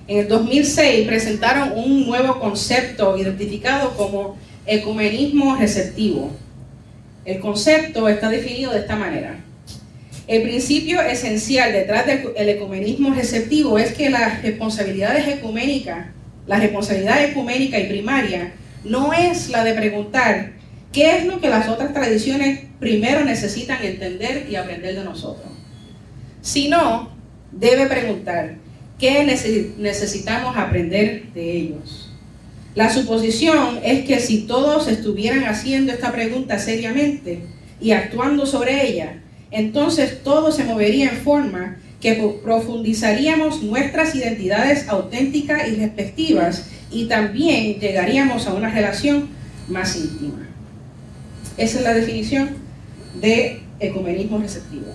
[0.09, 6.31] En el 2006 presentaron un nuevo concepto identificado como ecumenismo receptivo.
[7.27, 9.37] El concepto está definido de esta manera.
[10.29, 16.07] El principio esencial detrás del ecumenismo receptivo es que las responsabilidades ecuménicas,
[16.47, 18.55] la responsabilidad ecuménica y primaria
[18.85, 20.53] no es la de preguntar
[20.93, 25.51] qué es lo que las otras tradiciones primero necesitan entender y aprender de nosotros,
[26.41, 27.11] sino
[27.53, 28.57] debe preguntar
[28.99, 29.25] qué
[29.79, 32.11] necesitamos aprender de ellos.
[32.75, 37.41] La suposición es que si todos estuvieran haciendo esta pregunta seriamente
[37.81, 45.69] y actuando sobre ella, entonces todo se movería en forma que profundizaríamos nuestras identidades auténticas
[45.69, 49.29] y respectivas y también llegaríamos a una relación
[49.69, 50.49] más íntima.
[51.57, 52.51] Esa es la definición
[53.21, 54.87] de ecumenismo receptivo.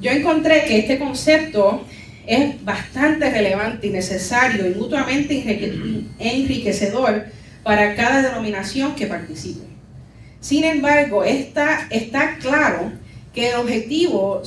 [0.00, 1.84] Yo encontré que este concepto
[2.26, 7.26] es bastante relevante y necesario y mutuamente enriquecedor
[7.62, 9.66] para cada denominación que participe.
[10.40, 12.92] Sin embargo, está, está claro
[13.32, 14.42] que el objetivo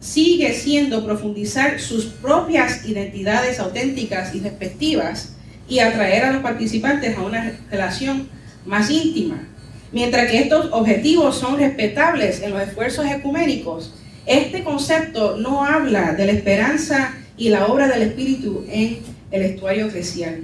[0.00, 5.34] sigue siendo profundizar sus propias identidades auténticas y respectivas
[5.68, 8.28] y atraer a los participantes a una relación
[8.64, 9.48] más íntima.
[9.92, 13.94] Mientras que estos objetivos son respetables en los esfuerzos ecuménicos,
[14.26, 18.98] este concepto no habla de la esperanza y la obra del Espíritu en
[19.30, 20.42] el estuario eclesial.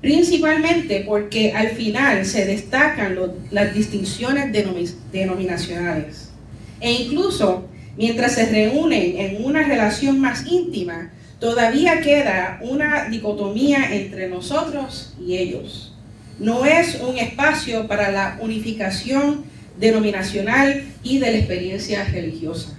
[0.00, 3.18] Principalmente porque al final se destacan
[3.50, 4.52] las distinciones
[5.12, 6.30] denominacionales.
[6.80, 11.10] E incluso mientras se reúnen en una relación más íntima,
[11.40, 15.94] todavía queda una dicotomía entre nosotros y ellos.
[16.38, 19.44] No es un espacio para la unificación
[19.78, 22.70] denominacional y de la experiencia religiosa.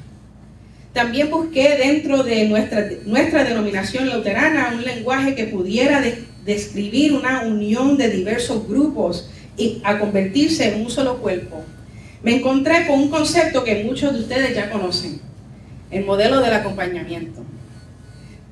[0.94, 6.04] También busqué dentro de nuestra, nuestra denominación luterana un lenguaje que pudiera
[6.46, 11.64] describir una unión de diversos grupos y a convertirse en un solo cuerpo.
[12.24, 15.22] Me encontré con un concepto que muchos de ustedes ya conocen,
[15.92, 17.44] el modelo del acompañamiento.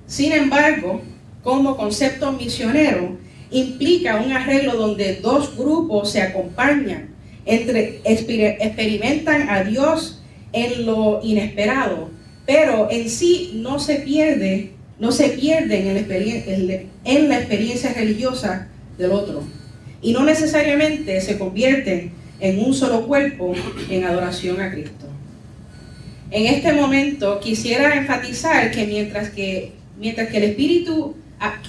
[0.07, 1.01] Sin embargo,
[1.43, 3.17] como concepto misionero,
[3.51, 7.09] implica un arreglo donde dos grupos se acompañan,
[7.45, 12.09] entre, experimentan a Dios en lo inesperado,
[12.45, 19.11] pero en sí no se pierde, no se pierde en, en la experiencia religiosa del
[19.11, 19.43] otro.
[20.01, 23.53] Y no necesariamente se convierten en un solo cuerpo
[23.89, 25.05] en adoración a Cristo.
[26.31, 31.15] En este momento quisiera enfatizar que mientras que Mientras que el espíritu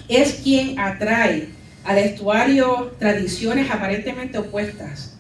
[0.08, 1.48] es quien atrae
[1.84, 5.16] al estuario tradiciones aparentemente opuestas,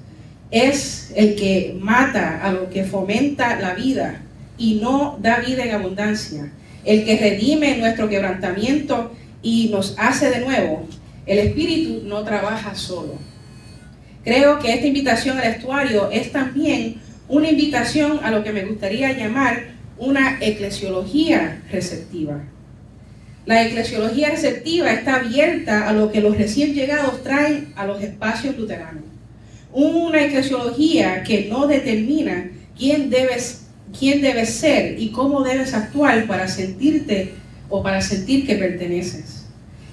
[0.50, 4.22] es el que mata a lo que fomenta la vida
[4.58, 6.50] y no da vida en abundancia,
[6.84, 10.86] el que redime nuestro quebrantamiento y nos hace de nuevo.
[11.26, 13.18] El espíritu no trabaja solo.
[14.24, 19.12] Creo que esta invitación al estuario es también una invitación a lo que me gustaría
[19.12, 22.40] llamar una eclesiología receptiva.
[23.46, 28.58] La eclesiología receptiva está abierta a lo que los recién llegados traen a los espacios
[28.58, 29.04] luteranos.
[29.72, 33.66] Una eclesiología que no determina quién debes,
[33.96, 37.34] quién debes ser y cómo debes actuar para sentirte
[37.68, 39.44] o para sentir que perteneces.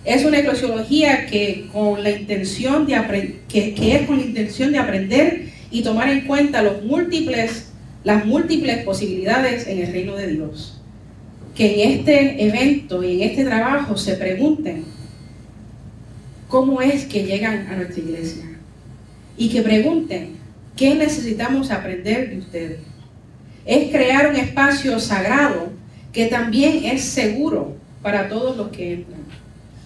[0.04, 5.50] Es una eclesiología que, con la intención de que, es con la intención de aprender
[5.70, 7.68] y tomar en cuenta los múltiples,
[8.04, 10.73] las múltiples posibilidades en el reino de Dios
[11.56, 14.86] que en este evento y en este trabajo se pregunten
[16.48, 18.46] cómo es que llegan a nuestra iglesia
[19.38, 20.38] y que pregunten
[20.76, 22.80] qué necesitamos aprender de ustedes.
[23.66, 25.72] Es crear un espacio sagrado
[26.12, 29.22] que también es seguro para todos los que entran,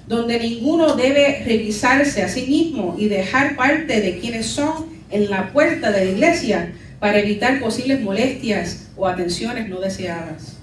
[0.08, 5.52] donde ninguno debe revisarse a sí mismo y dejar parte de quienes son en la
[5.54, 10.57] puerta de la iglesia para evitar posibles molestias o atenciones no deseadas.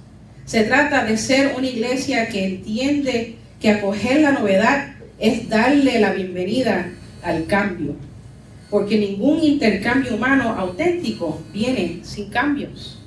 [0.47, 6.13] Se trata de ser una iglesia que entiende que acoger la novedad es darle la
[6.13, 6.91] bienvenida
[7.23, 7.97] al cambio,
[8.69, 12.99] porque ningún intercambio humano auténtico viene sin cambios.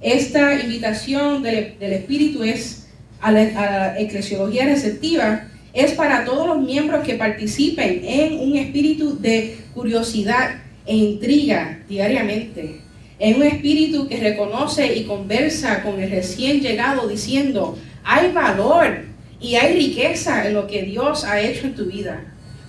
[0.00, 2.88] Esta invitación del, Espíritu es
[3.20, 9.58] a la, eclesiología receptiva es para todos los miembros que participen en un espíritu de
[9.74, 12.80] curiosidad e intriga diariamente,
[13.18, 19.04] en un espíritu que reconoce y conversa con el recién llegado diciendo, hay valor
[19.40, 22.24] y hay riqueza en lo que Dios ha hecho en tu vida.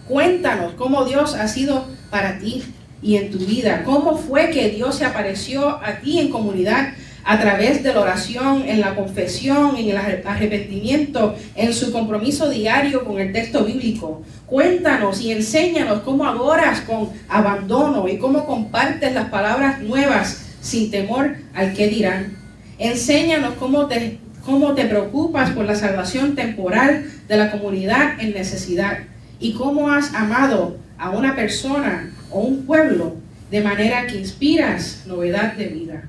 [0.07, 2.63] Cuéntanos cómo Dios ha sido para ti
[3.01, 6.93] y en tu vida, cómo fue que Dios se apareció a ti en comunidad
[7.27, 13.03] a través de la oración, en la confesión, en el arrepentimiento, en su compromiso diario
[13.03, 14.21] con el texto bíblico.
[14.45, 21.35] Cuéntanos y enséñanos cómo adoras con abandono y cómo compartes las palabras nuevas sin temor
[21.53, 22.37] al que dirán.
[22.79, 28.99] Enséñanos cómo te, cómo te preocupas por la salvación temporal de la comunidad en necesidad
[29.41, 33.15] y cómo has amado a una persona o un pueblo
[33.51, 36.03] de manera que inspiras novedad de vida.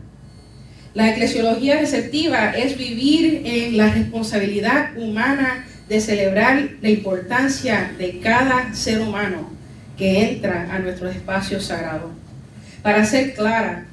[0.94, 8.74] La eclesiología receptiva es vivir en la responsabilidad humana de celebrar la importancia de cada
[8.74, 9.50] ser humano
[9.98, 12.10] que entra a nuestro espacio sagrado.
[12.82, 13.86] Para ser clara,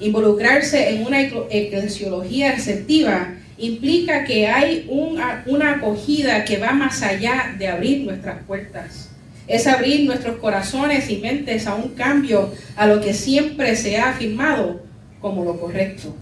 [0.00, 7.54] involucrarse en una eclesiología receptiva implica que hay una, una acogida que va más allá
[7.58, 9.10] de abrir nuestras puertas.
[9.46, 14.10] Es abrir nuestros corazones y mentes a un cambio a lo que siempre se ha
[14.10, 14.80] afirmado
[15.20, 16.14] como lo correcto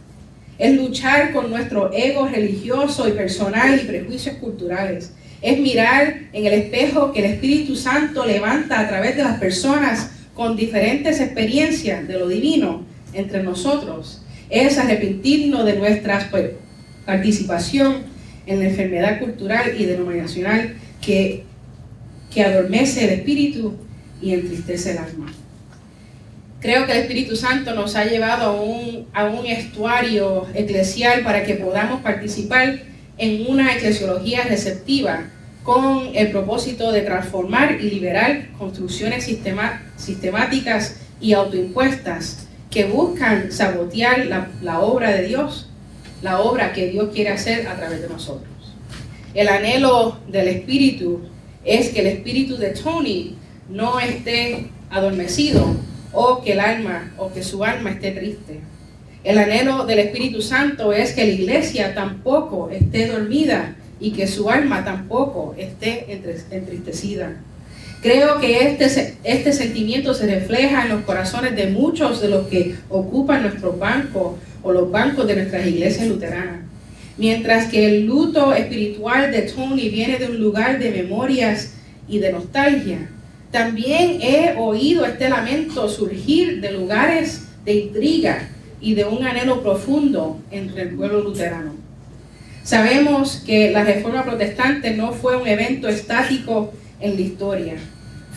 [0.59, 5.13] es luchar con nuestro ego religioso y personal y prejuicios culturales.
[5.43, 10.11] Es mirar en el espejo que el Espíritu Santo levanta a través de las personas
[10.35, 14.23] con diferentes experiencias de lo divino entre nosotros.
[14.49, 16.51] Es arrepentirnos de nuestra pues,
[17.05, 18.05] participación
[18.47, 21.45] en la enfermedad cultural y denominacional que,
[22.33, 23.75] que adormece el espíritu
[24.23, 25.33] y entristece el alma.
[26.67, 31.45] Creo que el Espíritu Santo nos ha llevado a un, a un estuario eclesial para
[31.45, 32.81] que podamos participar
[33.19, 35.29] en una eclesiología receptiva
[35.63, 39.31] con el propósito de transformar y liberar construcciones
[39.97, 45.71] sistemáticas y autoimpuestas que buscan sabotear la, la obra de Dios,
[46.21, 48.51] la obra que Dios quiere hacer a través de nosotros.
[49.35, 51.21] El anhelo del Espíritu
[51.65, 53.37] es que el Espíritu de Tony
[53.69, 55.77] no esté adormecido,
[56.17, 58.61] o que el alma o que su alma esté triste.
[59.23, 64.49] El anhelo del Espíritu Santo es que la iglesia tampoco esté dormida y que su
[64.49, 66.07] alma tampoco esté
[66.51, 67.37] entristecida.
[68.01, 72.77] Creo que este, este sentimiento se refleja en los corazones de muchos de los que
[72.89, 76.61] ocupan nuestros bancos o los bancos de nuestras iglesias luteranas.
[77.19, 81.73] Mientras que el luto espiritual de Tony viene de un lugar de memorias
[82.09, 83.11] y de nostalgia,
[83.57, 88.51] también he oído este lamento surgir de lugares de intriga
[88.83, 91.73] y de un anhelo profundo entre el pueblo luterano.
[92.63, 97.75] Sabemos que la reforma protestante no fue un evento estático en la historia.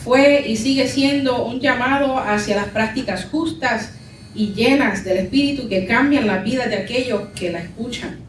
[0.02, 3.92] Fue y sigue siendo un llamado hacia las prácticas justas
[4.34, 8.20] y llenas del Espíritu que cambian la vida de aquellos que la escuchan.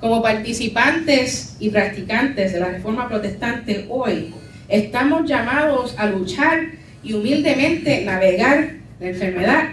[0.00, 4.34] Como participantes y practicantes de la reforma protestante hoy,
[4.68, 6.72] Estamos llamados a luchar
[7.04, 9.68] y humildemente navegar la enfermedad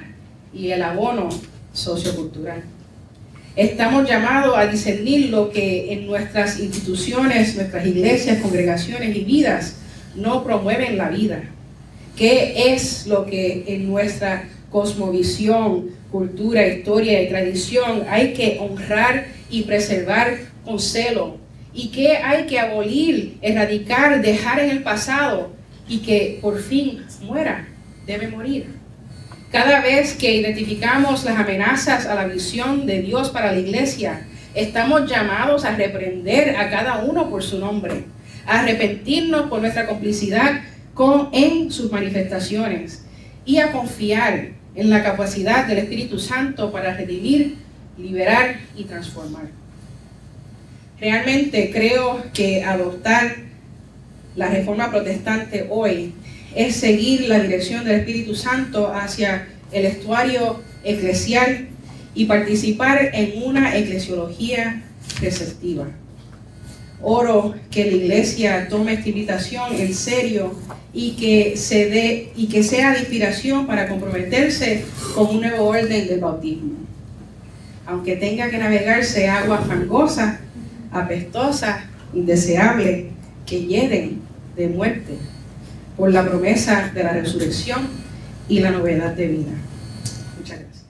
[0.54, 1.30] y el abono
[1.74, 2.62] sociocultural.
[3.56, 9.78] Estamos llamados a discernir lo que en nuestras instituciones, nuestras iglesias, congregaciones y vidas
[10.16, 11.42] no promueven la vida.
[12.16, 19.64] ¿Qué es lo que en nuestra cosmovisión, cultura, historia y tradición hay que honrar y
[19.64, 21.43] preservar con celo
[21.74, 25.52] y que hay que abolir, erradicar, dejar en el pasado
[25.88, 27.68] y que por fin muera,
[28.06, 28.68] debe morir.
[29.52, 35.10] Cada vez que identificamos las amenazas a la visión de Dios para la iglesia, estamos
[35.10, 38.06] llamados a reprender a cada uno por su nombre,
[38.46, 40.62] a arrepentirnos por nuestra complicidad
[40.94, 43.06] con, en sus manifestaciones
[43.46, 47.58] y a confiar en la capacidad del Espíritu Santo para redimir,
[47.98, 49.63] liberar y transformar.
[51.00, 53.36] Realmente creo que adoptar
[54.36, 56.14] la reforma protestante hoy
[56.56, 61.68] es seguir la dirección del Espíritu Santo hacia el estuario eclesial
[62.16, 64.84] y participar en una eclesiología
[65.20, 65.88] receptiva.
[67.02, 70.56] Oro que la iglesia tome esta invitación en serio
[70.94, 74.86] y que, se dé, y que sea de inspiración para comprometerse
[75.16, 76.74] con un nuevo orden del bautismo.
[77.86, 80.40] Aunque tenga que navegarse aguas fangosas,
[80.94, 81.84] apestosas,
[82.14, 83.06] indeseables,
[83.46, 84.22] que hieren
[84.56, 85.18] de muerte,
[85.98, 87.88] por la promesa de la resurrección
[88.48, 89.52] y la novedad de vida.
[90.38, 90.86] Muchas gracias.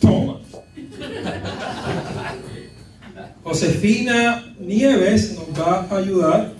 [0.00, 0.40] Toma.
[3.42, 6.57] Josefina Nieves nos va a ayudar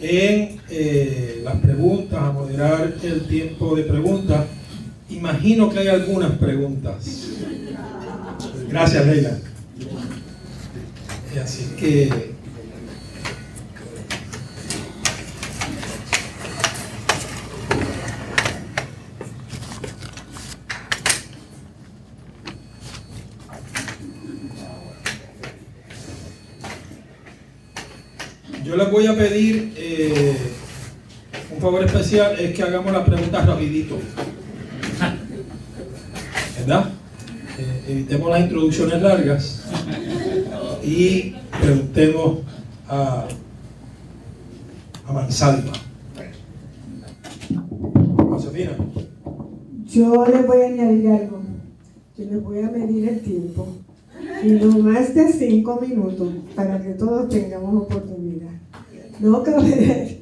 [0.00, 4.46] en eh, las preguntas, a moderar el tiempo de preguntas.
[5.10, 7.28] Imagino que hay algunas preguntas.
[8.68, 9.38] Gracias, Leila.
[11.42, 12.37] Así que
[28.68, 30.36] Yo les voy a pedir eh,
[31.54, 33.96] un favor especial, es que hagamos las preguntas rapidito.
[36.58, 36.90] ¿Verdad?
[37.58, 39.64] Eh, evitemos las introducciones largas
[40.84, 42.40] y preguntemos
[42.86, 43.24] a,
[45.06, 45.72] a Mansalva.
[48.28, 48.72] Josefina.
[49.86, 51.40] Yo les voy a añadir algo.
[52.18, 53.66] Yo les voy a medir el tiempo.
[54.44, 58.17] Y no más de cinco minutos para que todos tengamos oportunidad.
[59.20, 60.20] No cabe,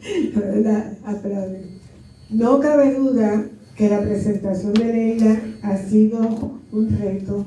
[2.31, 3.45] no cabe duda
[3.77, 7.45] que la presentación de Leila ha sido un reto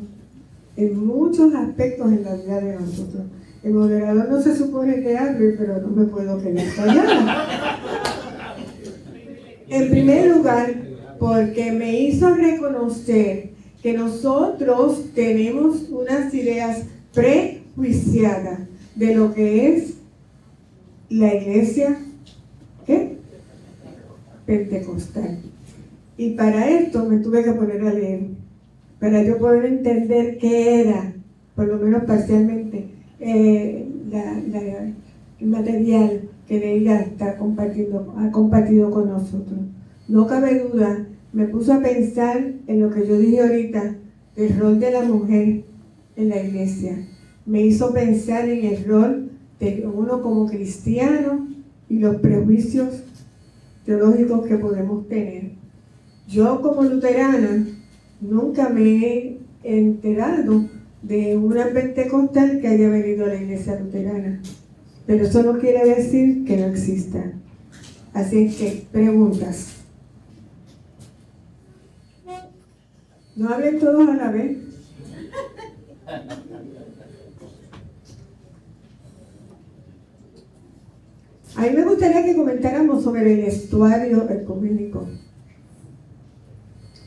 [0.77, 3.23] en muchos aspectos en la vida de nosotros.
[3.63, 7.77] El moderador no se supone que hable, pero no me puedo quedar callada.
[9.67, 10.73] En primer lugar,
[11.19, 13.49] porque me hizo reconocer
[13.81, 16.83] que nosotros tenemos unas ideas
[17.13, 18.59] prejuiciadas
[18.95, 19.98] de lo que es
[21.09, 21.97] la iglesia
[22.85, 23.17] ¿qué?
[24.45, 25.39] pentecostal.
[26.17, 28.27] Y para esto me tuve que poner a leer,
[28.99, 31.13] para yo poder entender qué era,
[31.55, 32.87] por lo menos parcialmente,
[33.19, 33.87] eh,
[35.39, 39.59] el material que ella está compartiendo, ha compartido con nosotros.
[40.07, 43.95] No cabe duda, me puso a pensar en lo que yo dije ahorita,
[44.35, 45.63] del rol de la mujer
[46.15, 47.07] en la iglesia.
[47.45, 49.29] Me hizo pensar en el rol
[49.59, 51.47] de uno como cristiano
[51.89, 53.03] y los prejuicios
[53.85, 55.51] teológicos que podemos tener.
[56.27, 57.65] Yo como luterana
[58.21, 60.65] nunca me he enterado
[61.01, 64.41] de una pentecostal que haya venido a la iglesia luterana,
[65.05, 67.33] pero eso no quiere decir que no exista.
[68.13, 69.75] Así que, preguntas.
[73.35, 74.57] No hablen todos a la vez.
[81.59, 85.05] A mí me gustaría que comentáramos sobre el estuario ecuménico.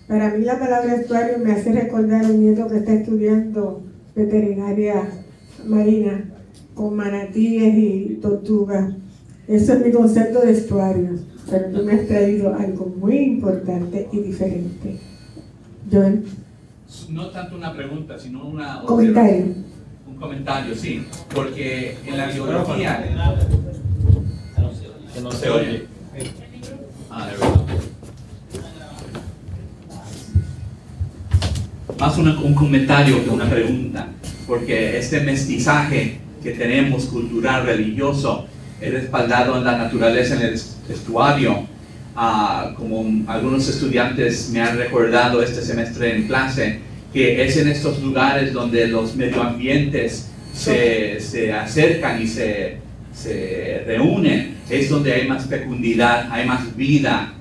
[0.07, 3.82] Para mí la palabra estuario me hace recordar a un nieto que está estudiando
[4.14, 5.09] veterinaria
[5.66, 6.34] marina
[6.74, 8.92] con manatíes y tortugas.
[9.48, 11.18] Eso es mi concepto de estuario.
[11.50, 14.98] Pero tú me has traído algo muy importante y diferente.
[15.90, 16.26] Joel.
[17.09, 18.82] No tanto una pregunta, sino una...
[18.82, 19.46] Comentario.
[20.07, 21.07] Un comentario, sí.
[21.34, 23.03] Porque en la biología
[25.12, 25.86] que no se oye.
[27.10, 27.62] Ah, de verdad.
[31.98, 34.08] Más un comentario que una pregunta,
[34.46, 38.46] porque este mestizaje que tenemos cultural, religioso,
[38.80, 41.66] es respaldado en la naturaleza, en el estuario.
[42.16, 46.80] Ah, como algunos estudiantes me han recordado este semestre en clase,
[47.12, 52.82] que es en estos lugares donde los medioambientes se, se acercan y se,
[53.12, 57.32] se reúnen, es donde hay más fecundidad, hay más vida.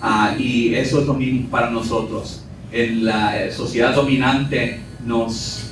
[0.00, 2.44] Ah, y eso es lo mismo para nosotros.
[2.72, 5.70] En la sociedad dominante nos,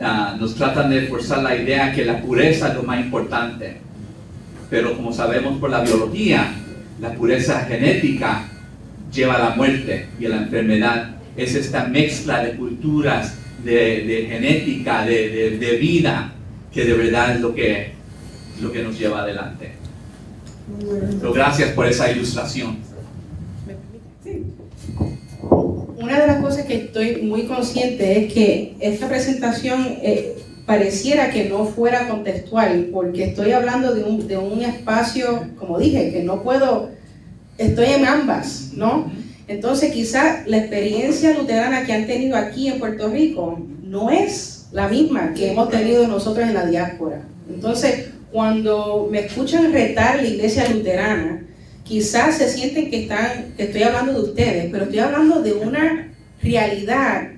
[0.00, 3.78] ah, nos tratan de forzar la idea que la pureza es lo más importante.
[4.70, 6.52] Pero como sabemos por la biología,
[7.00, 8.48] la pureza genética
[9.12, 11.16] lleva a la muerte y a la enfermedad.
[11.36, 16.32] Es esta mezcla de culturas, de, genética, de, vida,
[16.72, 17.92] que de verdad es lo que
[18.60, 19.72] lo que nos lleva adelante.
[21.20, 22.78] Pero gracias por esa ilustración.
[25.96, 30.36] Una de las cosas que estoy muy consciente es que esta presentación eh,
[30.66, 36.12] pareciera que no fuera contextual, porque estoy hablando de un, de un espacio, como dije,
[36.12, 36.90] que no puedo,
[37.58, 39.10] estoy en ambas, ¿no?
[39.48, 44.88] Entonces quizá la experiencia luterana que han tenido aquí en Puerto Rico no es la
[44.88, 47.22] misma que hemos tenido nosotros en la diáspora.
[47.48, 51.46] Entonces, cuando me escuchan retar la iglesia luterana,
[51.84, 56.12] quizás se sienten que, están, que estoy hablando de ustedes, pero estoy hablando de una
[56.42, 57.30] realidad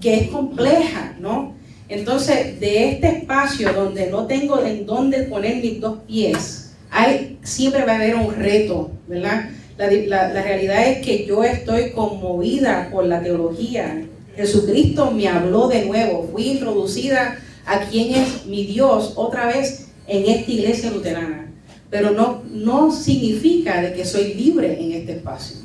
[0.00, 1.54] que es compleja, ¿no?
[1.90, 7.84] Entonces, de este espacio donde no tengo en dónde poner mis dos pies, hay, siempre
[7.84, 9.50] va a haber un reto, ¿verdad?
[9.76, 14.04] La, la realidad es que yo estoy conmovida por la teología.
[14.34, 17.36] Jesucristo me habló de nuevo, fui introducida
[17.66, 21.52] a quién es mi Dios otra vez en esta iglesia luterana.
[21.88, 25.56] Pero no, no significa de que soy libre en este espacio,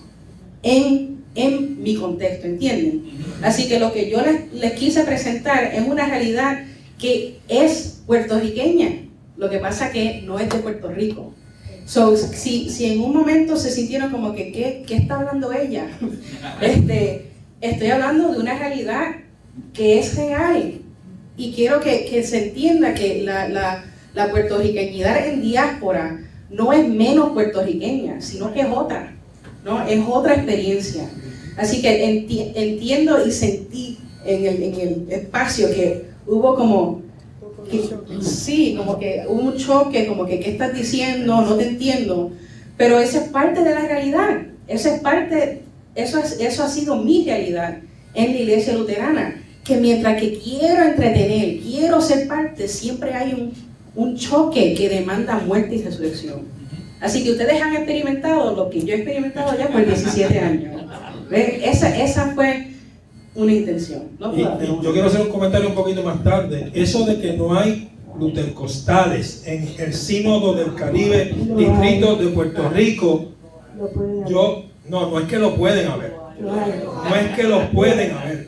[0.64, 3.04] en, en mi contexto, ¿entienden?
[3.42, 6.64] Así que lo que yo les, les quise presentar es una realidad
[7.00, 9.02] que es puertorriqueña.
[9.38, 11.34] Lo que pasa que no es de Puerto Rico.
[11.86, 15.88] So, si, si en un momento se sintieron como que, ¿qué, qué está hablando ella?
[16.62, 17.28] Este,
[17.62, 19.18] estoy hablando de una realidad
[19.74, 20.82] que es real.
[21.38, 23.84] Y quiero que, que se entienda que la, la,
[24.16, 29.14] la puertorriqueñidad en diáspora no es menos puertorriqueña, sino que es otra,
[29.64, 29.86] ¿no?
[29.86, 31.10] Es otra experiencia.
[31.58, 37.02] Así que enti- entiendo y sentí en el, en el espacio que hubo como,
[37.70, 37.82] que-
[38.22, 42.32] sí, como que hubo un choque, como que qué estás diciendo, no te entiendo,
[42.78, 45.62] pero eso es parte de la realidad, eso es parte,
[45.96, 47.78] eso, es, eso ha sido mi realidad
[48.14, 53.54] en la iglesia luterana, que mientras que quiero entretener, quiero ser parte, siempre hay un,
[53.96, 56.42] un choque que demanda muerte y resurrección.
[57.00, 60.84] Así que ustedes han experimentado lo que yo he experimentado ya por 17 años.
[61.30, 61.62] ¿Ven?
[61.64, 62.68] Esa, esa fue
[63.36, 64.04] una intención.
[64.20, 64.36] ¿no?
[64.36, 66.72] Y, y yo quiero hacer un comentario un poquito más tarde.
[66.74, 73.26] Eso de que no hay lutercostales en el sínodo del Caribe, distrito de Puerto Rico,
[74.28, 76.14] yo, no, no es que lo pueden haber.
[76.40, 78.48] No es que lo pueden haber.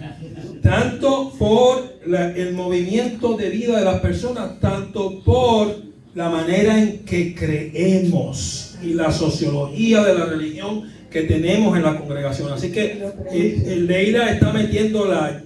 [0.62, 5.76] Tanto por la- el movimiento de vida de las personas, tanto por
[6.16, 11.96] la manera en que creemos y la sociología de la religión que tenemos en la
[11.98, 12.52] congregación.
[12.52, 15.44] Así que eh, eh, Leila está metiendo la...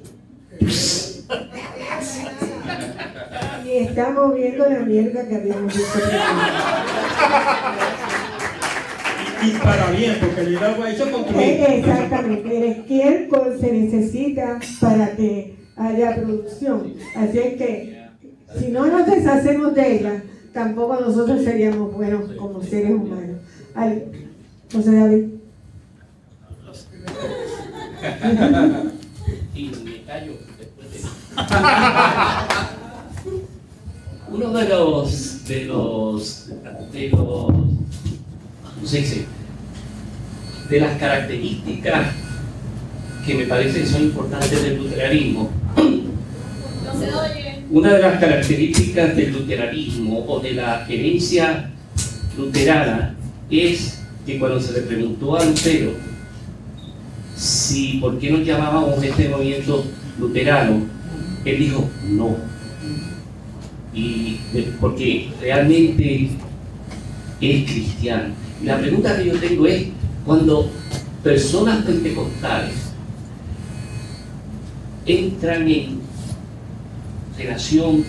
[3.66, 5.99] Y estamos viendo la mierda que habíamos visto.
[9.43, 11.41] Y para bien, porque Leila lo ha hecho construir.
[11.47, 16.93] Eh, Exactamente, el estiércol se necesita para que haya producción.
[17.15, 18.07] Así es que
[18.57, 20.23] si no nos deshacemos de ella,
[20.53, 23.38] tampoco nosotros seríamos buenos como seres humanos.
[24.71, 25.25] José David.
[29.53, 30.99] y me callo después de
[34.32, 36.51] uno de los de los
[36.91, 37.77] de los ¿cómo
[38.86, 39.25] se
[40.69, 42.07] de las características
[43.25, 45.61] que me parece que son importantes del luteranismo
[47.69, 51.69] una de las características del luteranismo o de la herencia
[52.37, 53.15] luterana
[53.49, 55.93] es que cuando se le preguntó a Lutero
[57.35, 59.83] si por qué nos llamábamos este movimiento
[60.19, 60.85] luterano,
[61.43, 62.35] él dijo no.
[63.93, 64.39] Y
[64.79, 66.29] porque realmente
[67.41, 68.33] es cristiano.
[68.63, 69.87] La pregunta que yo tengo es,
[70.23, 70.69] cuando
[71.23, 72.75] personas pentecostales
[75.07, 76.01] entran en
[77.41, 78.03] relación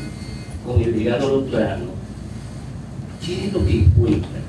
[0.64, 1.86] con el legado luterano,
[3.24, 4.42] ¿qué es lo que encuentran?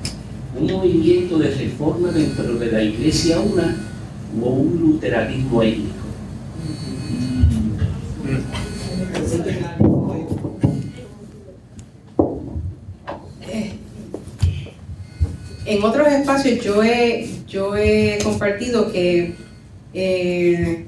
[0.59, 3.75] ¿Un movimiento de reforma dentro de la iglesia una
[4.41, 5.93] o un luteranismo étnico?
[15.65, 19.33] En otros espacios yo he, yo he compartido que
[19.93, 20.85] eh,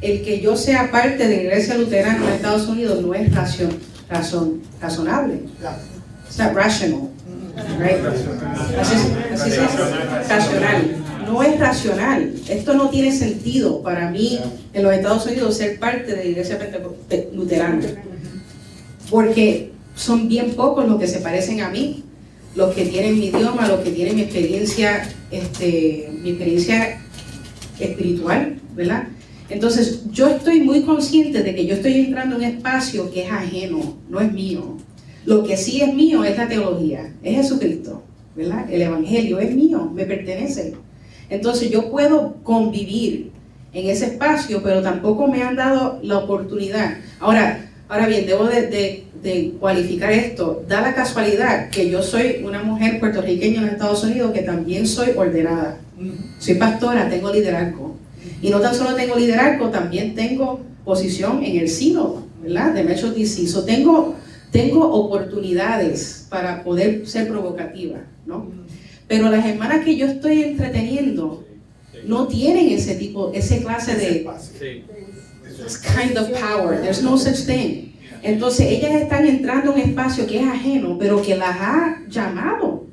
[0.00, 3.70] el que yo sea parte de la iglesia luterana en Estados Unidos no es racion,
[4.08, 5.40] razón, razonable.
[6.54, 7.08] Rational.
[7.80, 8.04] Right?
[8.80, 10.96] Así, es- así es, racional.
[11.26, 12.32] No es racional.
[12.48, 14.38] Esto no tiene sentido para mí
[14.72, 16.58] en los Estados Unidos ser parte de la iglesia
[17.08, 17.80] pe- luterana.
[19.10, 22.04] Porque son bien pocos los que se parecen a mí,
[22.54, 26.98] los que tienen mi idioma, los que tienen mi experiencia, este, mi experiencia
[27.80, 29.04] espiritual, ¿verdad?
[29.50, 33.30] Entonces, yo estoy muy consciente de que yo estoy entrando en un espacio que es
[33.32, 34.76] ajeno, no es mío.
[35.24, 38.02] Lo que sí es mío es la teología, es Jesucristo,
[38.36, 38.70] ¿verdad?
[38.70, 40.74] El Evangelio es mío, me pertenece.
[41.30, 43.30] Entonces, yo puedo convivir
[43.72, 46.96] en ese espacio, pero tampoco me han dado la oportunidad.
[47.20, 50.62] Ahora, ahora bien, debo de, de- de cualificar esto.
[50.68, 55.08] Da la casualidad que yo soy una mujer puertorriqueña en Estados Unidos que también soy
[55.16, 55.78] ordenada.
[56.38, 57.87] Soy pastora, tengo liderazgo.
[58.42, 62.72] Y no tan solo tengo liderazgo, también tengo posición en el sínodo, ¿verdad?
[62.74, 63.46] De Metro DC.
[63.46, 64.14] So, tengo,
[64.50, 68.50] tengo oportunidades para poder ser provocativa, ¿no?
[69.06, 71.44] Pero las hermanas que yo estoy entreteniendo
[72.06, 74.26] no tienen ese tipo, ese clase de
[75.64, 76.80] this kind of power.
[76.80, 77.94] There's no such thing.
[78.22, 82.86] Entonces ellas están entrando en un espacio que es ajeno, pero que las ha llamado.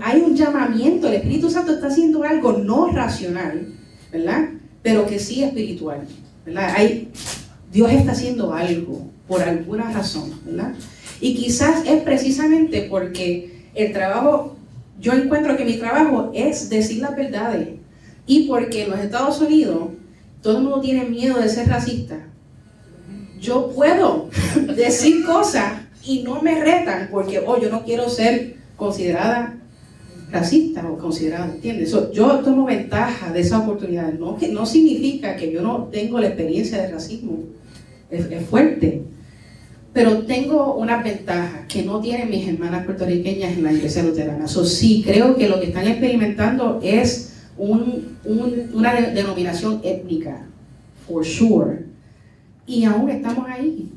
[0.00, 3.66] Hay un llamamiento, el Espíritu Santo está haciendo algo no racional,
[4.12, 4.50] ¿verdad?
[4.82, 6.06] Pero que sí espiritual,
[6.44, 6.74] ¿verdad?
[7.72, 9.06] Dios está haciendo algo.
[9.26, 10.74] por alguna razón, ¿verdad?
[11.20, 14.56] Y quizás es precisamente porque el trabajo,
[15.00, 17.68] yo encuentro que mi trabajo es decir las verdades.
[18.26, 19.88] Y porque en los Estados Unidos
[20.42, 22.16] todo el mundo tiene miedo de ser racista.
[23.40, 24.28] Yo puedo
[24.76, 29.61] decir cosas y no me retan porque, oh, yo no quiero ser considerada
[30.32, 31.94] racista o considerada, ¿entiendes?
[32.12, 34.12] yo tomo ventaja de esa oportunidad.
[34.14, 37.40] No, significa que yo no tengo la experiencia de racismo.
[38.10, 39.02] Es, fuerte.
[39.92, 44.48] Pero tengo una ventaja que no tienen mis hermanas puertorriqueñas en la iglesia luterana.
[44.48, 50.46] So, sí, creo que lo que están experimentando es un, un, una denominación étnica,
[51.06, 51.84] for sure.
[52.66, 53.90] Y aún estamos ahí.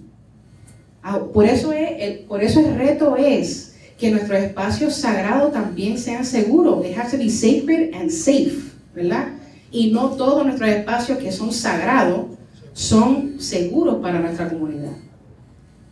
[1.02, 5.98] Ah, por eso, es, el, por eso el reto es que nuestros espacios sagrados también
[5.98, 6.82] sean seguros.
[6.82, 9.28] They have to be sacred and safe, ¿verdad?
[9.72, 12.26] Y no todos nuestros espacios que son sagrados
[12.74, 14.92] son seguros para nuestra comunidad.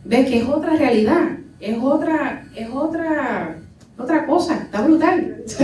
[0.04, 1.38] ¿Ves que es otra realidad?
[1.60, 3.56] Es otra, es otra,
[3.96, 5.42] otra cosa, está brutal.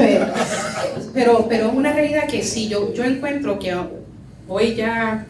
[1.14, 3.74] Pero, pero es una realidad que sí, yo, yo encuentro que
[4.46, 5.26] hoy ya,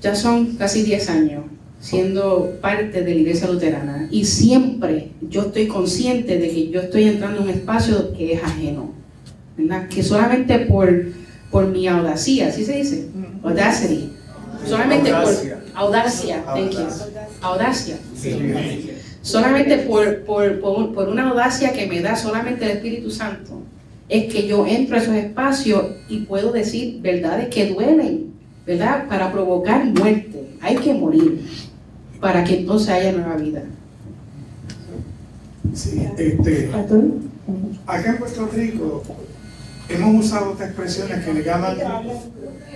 [0.00, 1.44] ya son casi 10 años
[1.80, 7.04] siendo parte de la iglesia luterana y siempre yo estoy consciente de que yo estoy
[7.04, 8.92] entrando en un espacio que es ajeno,
[9.56, 9.88] ¿verdad?
[9.88, 11.06] Que solamente por,
[11.50, 13.08] por mi audacia, ¿sí se dice?
[13.42, 14.12] Audacity.
[14.66, 15.34] Solamente por
[15.74, 16.86] audacia, thank you.
[17.40, 17.96] Audacia.
[19.22, 23.62] Solamente por, por, por, por una audacia que me da solamente el Espíritu Santo,
[24.08, 28.32] es que yo entro a esos espacios y puedo decir verdades que duelen,
[28.66, 29.06] ¿verdad?
[29.08, 30.48] Para provocar muerte.
[30.60, 31.40] Hay que morir
[32.20, 33.62] para que entonces haya nueva vida.
[35.74, 36.70] Sí, este,
[37.86, 39.02] acá en Puerto Rico
[39.88, 41.76] hemos usado estas expresiones que le llaman,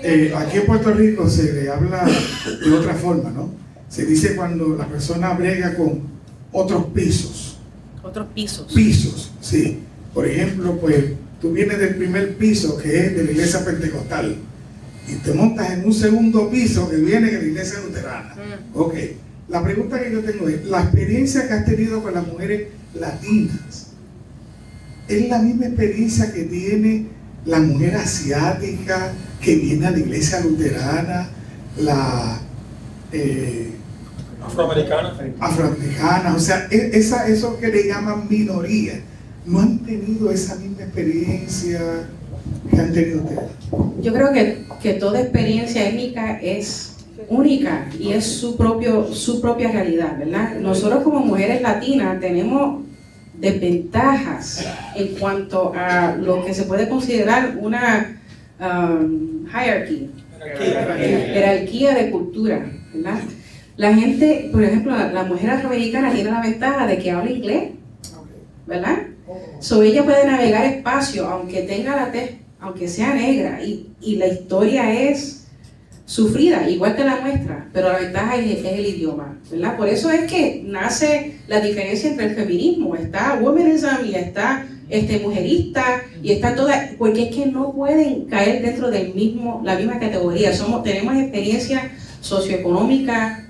[0.03, 2.07] eh, aquí en Puerto Rico se le habla
[2.65, 3.51] de otra forma, ¿no?
[3.89, 6.03] Se dice cuando la persona brega con
[6.53, 7.59] otros pisos.
[8.03, 8.73] Otros pisos.
[8.73, 9.81] Pisos, sí.
[10.15, 11.05] Por ejemplo, pues
[11.41, 14.37] tú vienes del primer piso que es de la iglesia pentecostal
[15.09, 18.35] y te montas en un segundo piso que viene de la iglesia luterana.
[18.35, 18.79] Mm.
[18.79, 18.95] Ok.
[19.53, 23.89] La pregunta que yo tengo es, la experiencia que has tenido con las mujeres latinas,
[25.07, 27.09] ¿es la misma experiencia que tiene
[27.45, 31.29] la mujer asiática que viene a la iglesia luterana,
[31.77, 32.41] la
[33.13, 33.73] eh,
[34.43, 35.19] afroamericana?
[35.39, 39.03] Afroamericana, o sea, e, esa, eso que le llaman minoría,
[39.45, 42.09] ¿no han tenido esa misma experiencia
[42.71, 43.51] que han tenido ustedes?
[44.01, 46.92] Yo creo que, que toda experiencia étnica es
[47.29, 50.57] única y es su, propio, su propia realidad, ¿verdad?
[50.61, 52.83] Nosotros como mujeres latinas tenemos
[53.35, 58.21] desventajas en cuanto a lo que se puede considerar una
[58.61, 60.11] um, hierarchy,
[60.57, 63.21] jerarquía de cultura, ¿verdad?
[63.77, 67.71] La gente, por ejemplo, la, mujer afroamericana tiene la ventaja de que habla inglés,
[68.67, 68.99] ¿verdad?
[69.61, 74.27] So ella puede navegar espacio, aunque tenga la tez, aunque sea negra, y, y la
[74.27, 75.42] historia es
[76.13, 79.79] sufrida, igual que la nuestra, pero la ventaja es, el idioma, ¿verdad?
[79.79, 85.21] Por eso es que nace la diferencia entre el feminismo, está womanism y está este,
[85.21, 89.99] mujerista y está toda, porque es que no pueden caer dentro del mismo, la misma
[89.99, 91.85] categoría, somos, tenemos experiencias
[92.21, 93.45] socioeconómicas,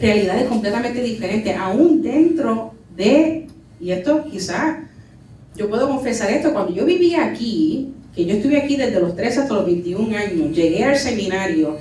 [0.00, 3.46] realidades completamente diferentes, aún dentro de,
[3.78, 4.78] y esto quizás,
[5.54, 9.40] yo puedo confesar esto, cuando yo vivía aquí, que yo estuve aquí desde los 13
[9.40, 11.78] hasta los 21 años, llegué al seminario,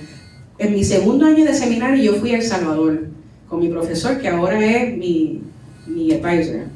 [0.59, 3.07] en mi segundo año de seminario yo fui a El Salvador
[3.47, 5.41] con mi profesor, que ahora es mi,
[5.87, 6.67] mi advisor.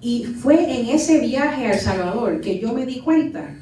[0.00, 3.54] Y fue en ese viaje a El Salvador que yo me di cuenta,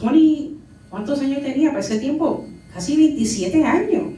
[0.00, 0.54] 20,
[0.88, 2.46] ¿cuántos años tenía para ese tiempo?
[2.72, 4.14] Casi 27 años.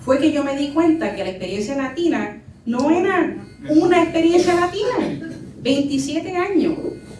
[0.00, 3.36] Fue que yo me di cuenta que la experiencia latina no era
[3.68, 5.36] una experiencia latina.
[5.62, 6.78] 27 años.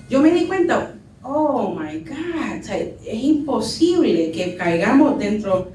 [0.09, 2.71] Yo me di cuenta, oh my God,
[3.07, 5.69] es imposible que caigamos dentro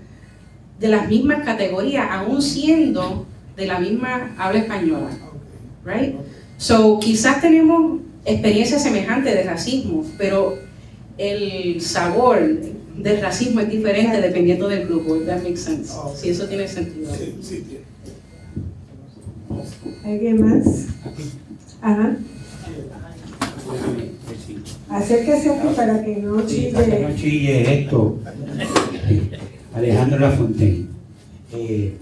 [0.80, 3.26] de las mismas categorías, aún siendo
[3.56, 5.10] de la misma habla española.
[5.85, 6.15] Right?
[6.57, 10.57] So, quizás tenemos experiencias semejantes de racismo, pero
[11.18, 12.39] el sabor
[12.97, 15.15] del racismo es diferente dependiendo del grupo.
[15.19, 15.93] That makes sense.
[16.15, 17.11] Si eso tiene sentido.
[20.03, 20.88] ¿Alguien más?
[21.81, 22.18] Ajá.
[24.89, 26.72] Acérquese aquí para que no chille.
[26.72, 28.19] para que no chille esto.
[29.76, 30.88] Alejandro Lafontaine.
[31.53, 31.93] Eh,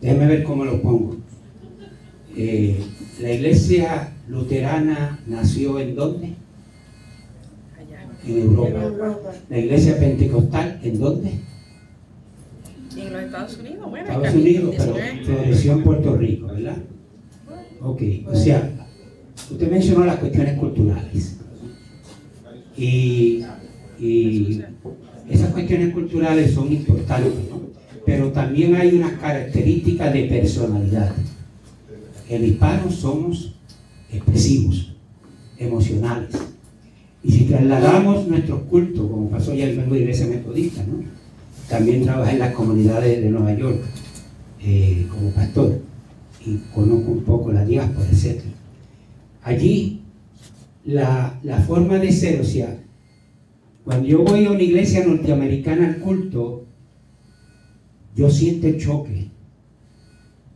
[0.00, 1.16] déjeme ver cómo lo pongo.
[2.36, 2.84] Eh,
[3.20, 6.34] la iglesia luterana nació en dónde?
[8.26, 9.16] En Europa.
[9.48, 11.30] La iglesia pentecostal, ¿en dónde?
[13.28, 15.24] Estados Unidos, bueno, Estados Unidos, pero 19.
[15.24, 16.76] floreció en Puerto Rico, ¿verdad?
[17.80, 18.70] Ok, o sea,
[19.50, 21.36] usted mencionó las cuestiones culturales.
[22.76, 23.44] Y,
[24.00, 24.62] y
[25.30, 27.60] esas cuestiones culturales son importantes, ¿no?
[28.06, 31.12] Pero también hay unas características de personalidad.
[32.28, 33.54] El hispano somos
[34.10, 34.94] expresivos,
[35.58, 36.34] emocionales.
[37.22, 41.04] Y si trasladamos nuestros cultos, como pasó ya en la iglesia metodista, ¿no?
[41.68, 43.82] También trabajé en las comunidades de Nueva York
[44.62, 45.80] eh, como pastor
[46.46, 48.40] y conozco un poco la diáspora, etc.
[49.42, 50.00] Allí,
[50.86, 52.78] la, la forma de ser, o sea,
[53.88, 56.66] cuando yo voy a una iglesia norteamericana al culto,
[58.14, 59.28] yo siento el choque.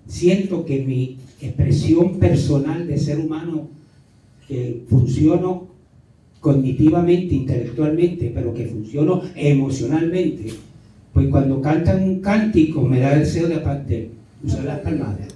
[0.07, 3.69] Siento que mi expresión personal de ser humano,
[4.47, 5.69] que funciono
[6.41, 10.53] cognitivamente, intelectualmente, pero que funciono emocionalmente,
[11.15, 13.57] pues cuando cantan un cántico me da deseo de,
[13.87, 14.11] de
[14.45, 15.29] usar las palmadas.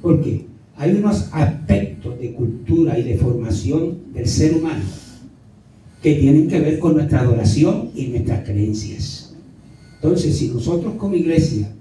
[0.00, 0.44] Porque
[0.76, 4.84] hay unos aspectos de cultura y de formación del ser humano
[6.02, 9.34] que tienen que ver con nuestra adoración y nuestras creencias.
[9.94, 11.72] Entonces, si nosotros como iglesia,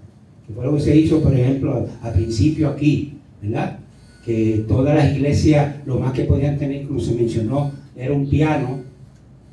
[0.47, 3.79] que fue lo que se hizo, por ejemplo, al principio aquí, ¿verdad?
[4.23, 8.81] Que todas las iglesias lo más que podían tener, como se mencionó, era un piano,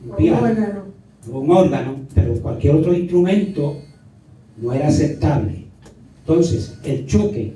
[0.07, 0.85] un piano, Órgano.
[1.33, 3.79] un órgano, pero cualquier otro instrumento
[4.61, 5.65] no era aceptable.
[6.21, 7.55] Entonces, el choque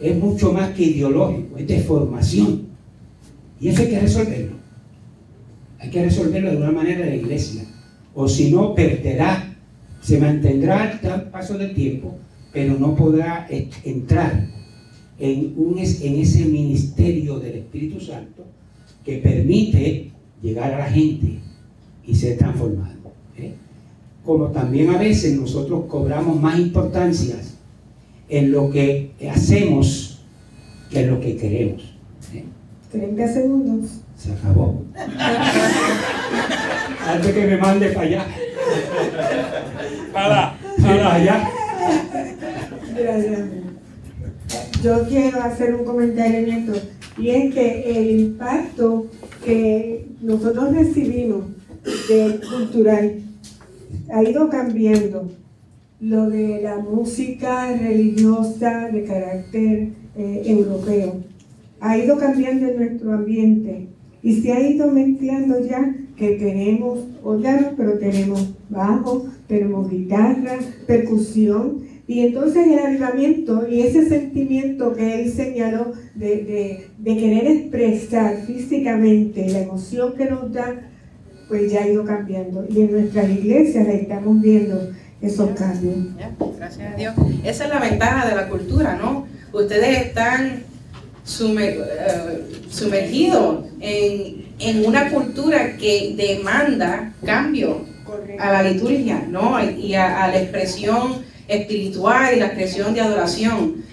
[0.00, 2.62] es mucho más que ideológico, es de formación.
[3.60, 4.57] Y eso hay que resolverlo.
[5.78, 7.62] Hay que resolverlo de una manera la iglesia.
[8.14, 9.56] O si no, perderá,
[10.02, 12.16] se mantendrá al paso del tiempo,
[12.52, 14.46] pero no podrá eh, entrar
[15.18, 18.44] en, un, en ese ministerio del Espíritu Santo
[19.04, 20.10] que permite
[20.42, 21.38] llegar a la gente
[22.06, 23.12] y ser transformado.
[23.36, 23.52] ¿eh?
[24.24, 27.36] Como también a veces nosotros cobramos más importancia
[28.28, 30.20] en lo que hacemos
[30.90, 31.94] que en lo que queremos.
[32.34, 32.44] ¿eh?
[32.90, 34.00] 30 segundos.
[34.18, 34.82] Se acabó.
[37.06, 38.26] Antes que me mande para allá.
[40.12, 41.48] Para, para allá.
[42.98, 43.40] Gracias.
[44.82, 46.72] Yo quiero hacer un comentario en esto,
[47.16, 49.06] y es que el impacto
[49.44, 51.44] que nosotros recibimos
[52.08, 53.20] del cultural
[54.12, 55.30] ha ido cambiando.
[56.00, 61.24] Lo de la música religiosa de carácter eh, europeo
[61.80, 63.88] ha ido cambiando en nuestro ambiente
[64.22, 71.86] y se ha ido mezclando ya que tenemos órganos, pero tenemos bajo, tenemos guitarra, percusión,
[72.08, 78.38] y entonces el avivamiento y ese sentimiento que él señaló de, de- de querer expresar
[78.46, 80.74] físicamente la emoción que nos da,
[81.48, 82.66] pues ya ha ido cambiando.
[82.68, 84.90] Y en nuestras iglesias estamos viendo
[85.20, 85.96] esos cambios.
[86.18, 87.14] Ya, Gracias a Dios.
[87.44, 89.26] Esa es la ventaja de la cultura, ¿no?
[89.52, 90.62] Ustedes están
[91.28, 97.84] sumer- eh, sumergidos en, en una cultura que demanda cambio
[98.38, 99.58] a la liturgia, ¿no?
[99.62, 103.84] Y a, a la expresión espiritual y la expresión de adoración.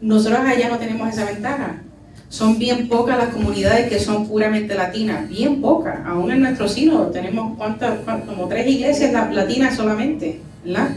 [0.00, 1.82] Nosotros allá no tenemos esa ventaja.
[2.28, 5.98] Son bien pocas las comunidades que son puramente latinas, bien pocas.
[6.06, 10.90] Aún en nuestro sino tenemos cuántas, cuán- como tres iglesias la- latinas solamente, ¿verdad?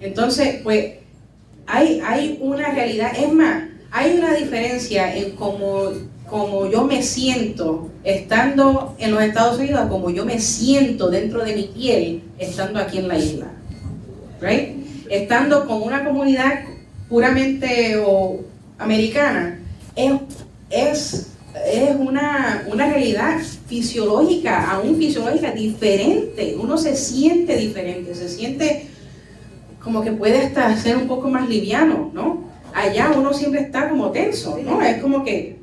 [0.00, 0.94] Entonces, pues
[1.66, 3.64] hay, hay una realidad, es más,
[3.94, 5.92] hay una diferencia en cómo,
[6.28, 11.44] cómo yo me siento estando en los Estados Unidos a cómo yo me siento dentro
[11.44, 13.46] de mi piel estando aquí en la isla.
[14.40, 14.84] Right?
[15.08, 16.64] Estando con una comunidad
[17.08, 18.40] puramente o,
[18.78, 19.60] americana,
[19.94, 20.12] es,
[20.70, 21.28] es,
[21.64, 23.38] es una, una realidad
[23.68, 26.56] fisiológica, aún fisiológica, diferente.
[26.60, 28.88] Uno se siente diferente, se siente
[29.80, 32.53] como que puede hasta ser un poco más liviano, ¿no?
[32.74, 34.82] Allá uno siempre está como tenso, ¿no?
[34.82, 35.56] Es como que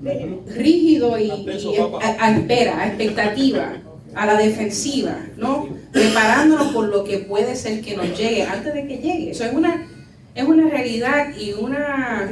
[0.47, 1.29] rígido y,
[1.71, 3.73] y a, a espera, a expectativa,
[4.15, 5.67] a la defensiva, ¿no?
[5.91, 9.31] Preparándonos por lo que puede ser que nos llegue antes de que llegue.
[9.31, 9.88] Eso es una,
[10.35, 12.29] es una realidad y una...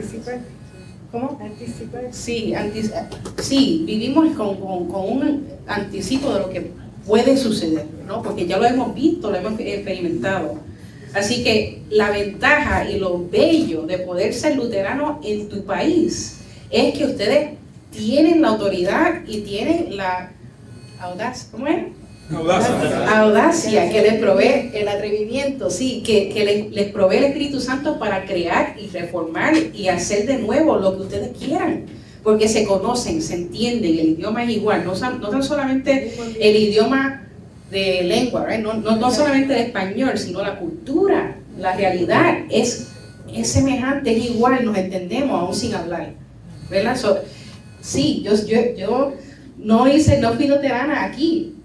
[1.11, 1.37] ¿Cómo?
[2.11, 2.89] Sí, anti-
[3.41, 6.71] sí, vivimos con, con- con un anticipo de lo que
[7.05, 8.21] puede suceder, ¿no?
[8.21, 10.59] Porque ya lo hemos visto, lo hemos experimentado.
[11.13, 16.37] Así que la ventaja y lo bello de poder ser luterano en tu país
[16.69, 17.49] es que ustedes
[17.91, 20.31] tienen la autoridad y tienen la
[21.01, 21.85] audacia, ¿cómo es?
[23.15, 27.97] Audacia que les provee el atrevimiento, sí, que, que les, les provee el Espíritu Santo
[27.97, 31.85] para crear y reformar y hacer de nuevo lo que ustedes quieran.
[32.23, 36.55] Porque se conocen, se entienden, el idioma es igual, no, son- no tan solamente el
[36.55, 37.28] idioma
[37.69, 38.59] de lengua, ¿right?
[38.59, 42.89] no, no, no solamente el español, sino la cultura, la realidad es
[43.33, 46.13] es semejante, es igual, nos entendemos aún sin hablar.
[46.69, 46.95] ¿Verdad?
[46.95, 47.19] So,
[47.81, 49.13] sí, yo, yo, yo
[49.57, 51.55] no hice, no fui luterana aquí,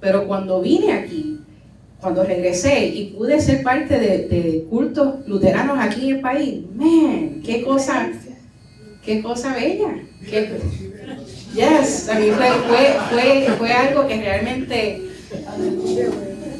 [0.00, 1.40] pero cuando vine aquí,
[2.00, 7.62] cuando regresé y pude ser parte de, cultos luteranos aquí en el país, man, qué
[7.62, 8.10] cosa,
[9.04, 9.94] qué cosa bella.
[10.28, 10.58] Qué,
[11.54, 15.02] yes, a fue, fue, fue, fue algo que realmente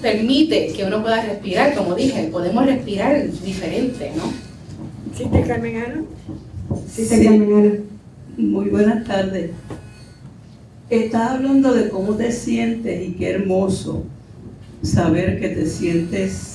[0.03, 4.33] permite que uno pueda respirar, como dije, podemos respirar diferente, ¿no?
[5.17, 6.05] ¿Sí te Carmen Ana?
[6.89, 7.25] Sí, te Sí.
[7.25, 7.75] Carmen Ana.
[8.37, 9.51] Muy buenas tardes.
[10.91, 14.05] Estás hablando de cómo te sientes y qué hermoso
[14.83, 16.53] saber que te sientes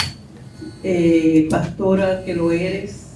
[0.84, 3.08] eh, pastora, que lo eres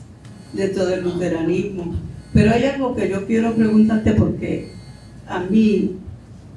[0.54, 1.96] dentro del luteranismo.
[2.34, 4.72] Pero hay algo que yo quiero preguntarte porque
[5.28, 5.98] a mí,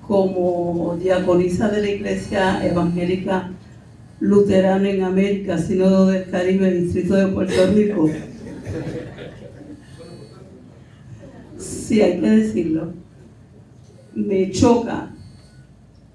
[0.06, 3.50] como diaconisa de la Iglesia Evangélica
[4.20, 8.08] Luterana en América, Sínodo del Caribe, Distrito de Puerto Rico,
[11.58, 12.92] sí hay que decirlo,
[14.14, 15.10] me choca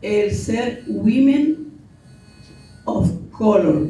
[0.01, 1.71] el ser women
[2.85, 3.89] of color.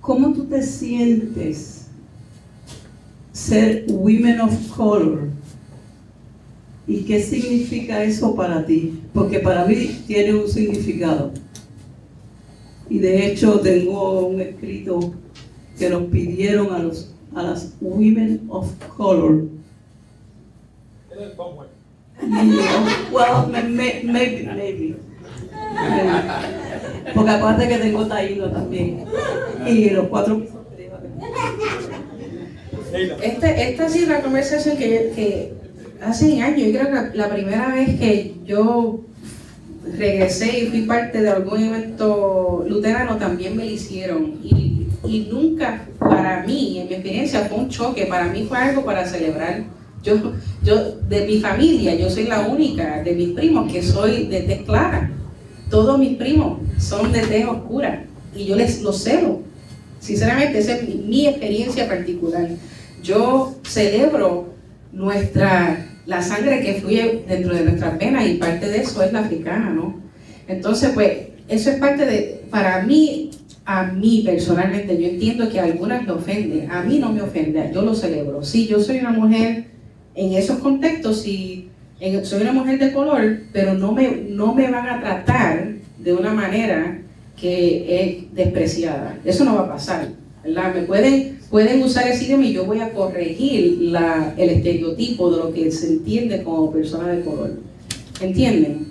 [0.00, 1.88] ¿Cómo tú te sientes
[3.32, 5.33] ser women of color?
[6.86, 9.00] ¿Y qué significa eso para ti?
[9.14, 11.32] Porque para mí tiene un significado.
[12.90, 15.14] Y de hecho tengo un escrito
[15.78, 19.44] que nos pidieron a, los, a las women of color.
[22.20, 24.96] Yeah, well, ma- ma- maybe, maybe.
[27.14, 29.04] Porque aparte que tengo taíno también.
[29.66, 30.42] Y los cuatro
[33.22, 35.52] Este, esta ha sido una conversación que, que
[36.02, 39.00] hace años, yo creo que la, primera vez que yo
[39.96, 44.38] regresé y fui parte de algún evento luterano también me lo hicieron.
[44.42, 48.84] Y, y nunca, para mí, en mi experiencia, fue un choque, para mí fue algo
[48.84, 49.64] para celebrar.
[50.02, 50.16] Yo,
[50.62, 54.62] yo, de mi familia, yo soy la única de mis primos que soy de tez
[54.62, 55.10] clara.
[55.70, 58.04] Todos mis primos son de tez oscura
[58.36, 59.40] y yo les los celo.
[60.00, 62.48] Sinceramente, esa es mi experiencia particular.
[63.02, 64.53] Yo celebro
[64.94, 69.20] nuestra, la sangre que fluye dentro de nuestras venas y parte de eso es la
[69.20, 70.00] africana, ¿no?
[70.48, 71.12] Entonces, pues,
[71.48, 73.30] eso es parte de, para mí,
[73.64, 77.70] a mí personalmente, yo entiendo que a algunas le ofende, a mí no me ofende,
[77.74, 78.42] yo lo celebro.
[78.42, 79.66] Sí, yo soy una mujer
[80.14, 81.68] en esos contextos, y
[82.22, 86.32] soy una mujer de color, pero no me, no me van a tratar de una
[86.32, 86.98] manera
[87.40, 89.18] que es despreciada.
[89.24, 90.08] Eso no va a pasar.
[90.44, 90.74] ¿verdad?
[90.74, 95.36] Me pueden, pueden usar ese idioma y yo voy a corregir la, el estereotipo de
[95.36, 97.52] lo que se entiende como persona de color.
[98.20, 98.88] ¿Entienden?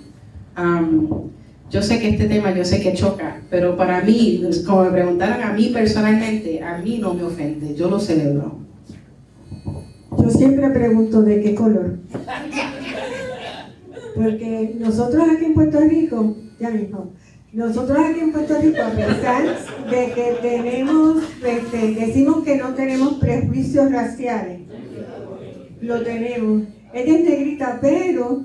[1.70, 5.42] Yo sé que este tema, yo sé que choca, pero para mí, como me preguntaron
[5.42, 8.56] a mí personalmente, a mí no me ofende, yo lo celebro.
[10.16, 11.98] Yo siempre pregunto de qué color.
[14.14, 17.12] Porque nosotros aquí en Puerto Rico, ya mismo,
[17.54, 19.44] nosotros aquí en Puerto Rico, a pesar
[19.88, 24.60] de que tenemos, decimos que no tenemos prejuicios raciales,
[25.80, 26.64] lo tenemos.
[26.92, 28.44] Ella es negrita, pero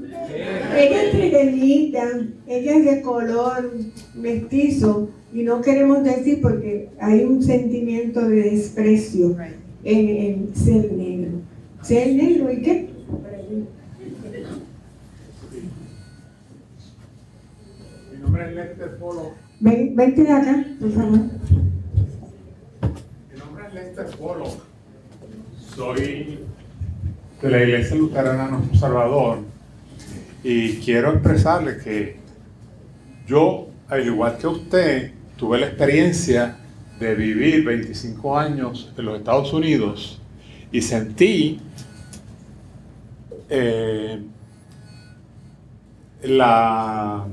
[0.75, 2.03] ella es trigueñita,
[2.47, 3.71] ella es de color
[4.15, 9.37] mestizo, y no queremos decir porque hay un sentimiento de desprecio
[9.83, 11.41] en ser negro.
[11.83, 12.89] Ser negro y qué?
[18.11, 19.33] Mi nombre es Lester Polo.
[19.59, 21.19] Ven, vente de acá, por favor.
[23.31, 24.45] Mi nombre es Lester Polo.
[25.75, 26.39] Soy
[27.41, 29.39] de la Iglesia Luterana Nuestro Salvador
[30.43, 32.17] y quiero expresarle que
[33.27, 36.57] yo, al igual que usted, tuve la experiencia
[36.99, 40.21] de vivir 25 años en los Estados Unidos
[40.71, 41.61] y sentí
[43.49, 44.21] eh,
[46.23, 47.25] la,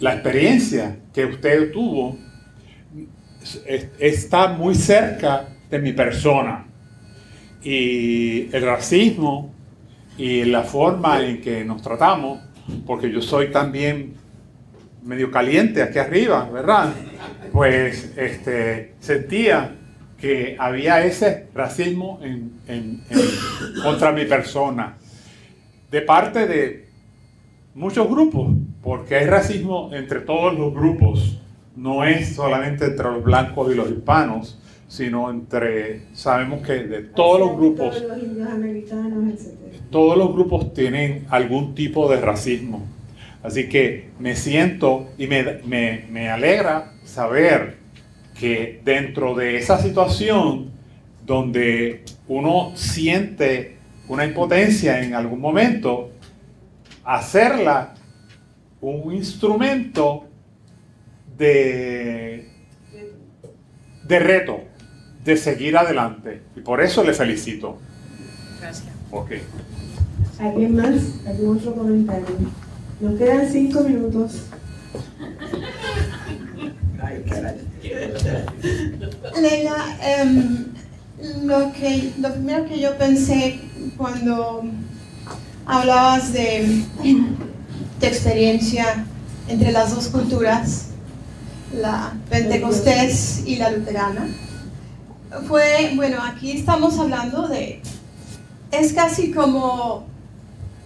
[0.00, 2.16] la experiencia que usted tuvo
[3.66, 6.64] es- está muy cerca de mi persona.
[7.62, 9.52] Y el racismo
[10.18, 12.40] y la forma en que nos tratamos,
[12.86, 14.14] porque yo soy también
[15.04, 16.92] medio caliente aquí arriba, ¿verdad?
[17.52, 19.74] Pues este, sentía
[20.20, 22.20] que había ese racismo
[23.82, 24.96] contra mi persona,
[25.90, 26.88] de parte de
[27.74, 28.48] muchos grupos,
[28.82, 31.40] porque hay racismo entre todos los grupos,
[31.74, 34.58] no es solamente entre los blancos y los hispanos,
[34.88, 39.50] sino entre, sabemos que de todos los grupos, Todos los indios americanos, etc.
[39.90, 42.86] todos los grupos tienen algún tipo de racismo.
[43.42, 47.76] Así que me siento y me, me- me alegra saber
[48.38, 50.70] que dentro de esa situación
[51.26, 53.76] donde uno siente
[54.08, 56.10] una impotencia en algún momento,
[57.04, 57.94] hacerla
[58.80, 60.24] un instrumento
[61.36, 62.48] de,
[64.06, 64.60] de reto,
[65.24, 66.42] de seguir adelante.
[66.56, 67.78] Y por eso le felicito.
[68.60, 68.94] Gracias.
[69.10, 69.32] Ok.
[70.38, 70.94] ¿Alguien más?
[71.26, 72.26] ¿Algún otro comentario?
[73.00, 74.46] Nos quedan cinco minutos.
[79.40, 80.66] Leila, em,
[81.44, 83.60] lo, que, lo primero que yo pensé
[83.96, 84.64] cuando
[85.66, 86.84] hablabas de
[88.00, 89.04] tu experiencia
[89.48, 90.88] entre las dos culturas,
[91.74, 94.28] la pentecostés y la luterana,
[95.48, 97.82] fue, bueno, aquí estamos hablando de,
[98.70, 100.06] es casi como,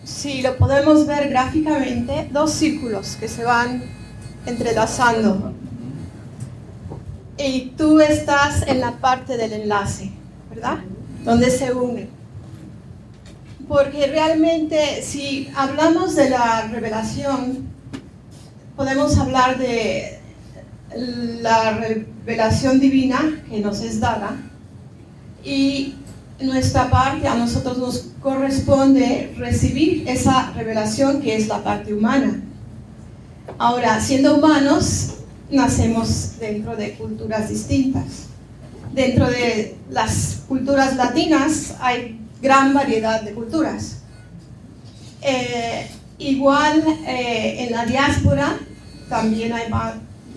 [0.05, 3.83] si lo podemos ver gráficamente, dos círculos que se van
[4.47, 5.53] entrelazando.
[7.39, 10.11] Y tú estás en la parte del enlace,
[10.51, 10.79] ¿verdad?
[11.25, 12.20] Donde se unen.
[13.71, 17.69] Porque realmente si hablamos de la revelación,
[18.75, 20.19] podemos hablar de
[21.41, 24.37] la revelación divina que nos es dada
[25.45, 25.95] y
[26.41, 32.43] nuestra parte, a nosotros nos corresponde recibir esa revelación que es la parte humana.
[33.57, 35.11] Ahora, siendo humanos,
[35.49, 38.27] nacemos dentro de culturas distintas.
[38.93, 43.99] Dentro de las culturas latinas hay gran variedad de culturas.
[45.23, 48.59] Eh, igual eh, en la diáspora
[49.09, 49.65] también hay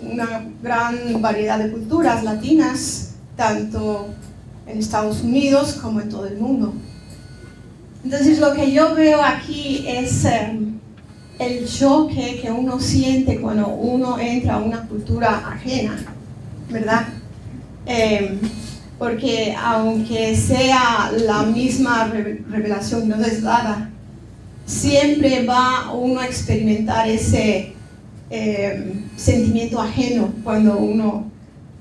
[0.00, 4.08] una gran variedad de culturas latinas, tanto
[4.66, 6.74] en Estados Unidos como en todo el mundo.
[8.04, 10.58] Entonces lo que yo veo aquí es eh,
[11.38, 15.96] el choque que uno siente cuando uno entra a una cultura ajena,
[16.68, 17.06] ¿verdad?
[19.04, 23.90] Porque aunque sea la misma revelación que nos es dada,
[24.64, 27.74] siempre va uno a experimentar ese
[28.30, 31.30] eh, sentimiento ajeno cuando uno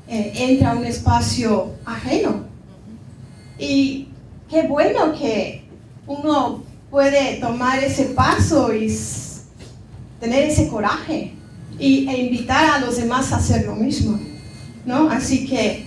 [0.10, 2.44] eh, entra a un espacio ajeno.
[3.58, 4.10] Y
[4.50, 5.64] qué bueno que
[6.06, 8.94] uno puede tomar ese paso y
[10.20, 11.32] tener ese coraje
[11.80, 14.20] y, e invitar a los demás a hacer lo mismo.
[14.86, 15.10] ¿no?
[15.10, 15.86] Así que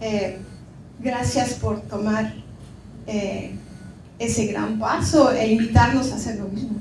[0.00, 0.38] eh,
[1.02, 2.34] gracias por tomar
[4.18, 6.80] ese gran paso e invitarnos a hacer lo mismo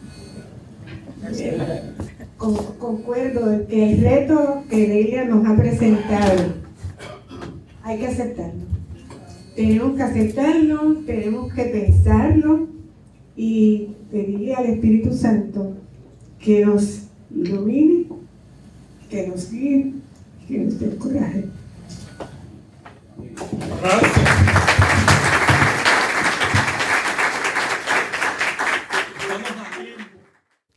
[2.80, 6.54] concuerdo en que el reto que Leila nos ha presentado
[7.84, 8.64] hay que aceptarlo.
[9.56, 12.68] Tenemos que aceptarlo, tenemos que pensarlo
[13.36, 15.76] y pedirle al Espíritu Santo
[16.40, 17.04] que nos
[17.36, 18.06] ilumine,
[19.10, 19.94] que nos guíe,
[20.48, 21.46] que nos dé coraje.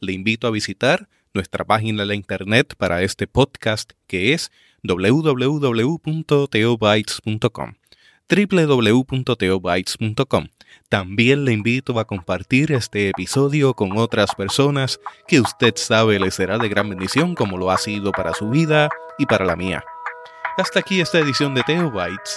[0.01, 4.53] Le invito a visitar nuestra página de internet para este podcast que es
[4.83, 7.73] www.teobytes.com
[8.29, 10.49] www.teobytes.com
[10.89, 16.59] También le invito a compartir este episodio con otras personas que usted sabe le será
[16.59, 18.89] de gran bendición como lo ha sido para su vida
[19.19, 19.83] y para la mía.
[20.57, 22.37] Hasta aquí esta edición de Teobytes.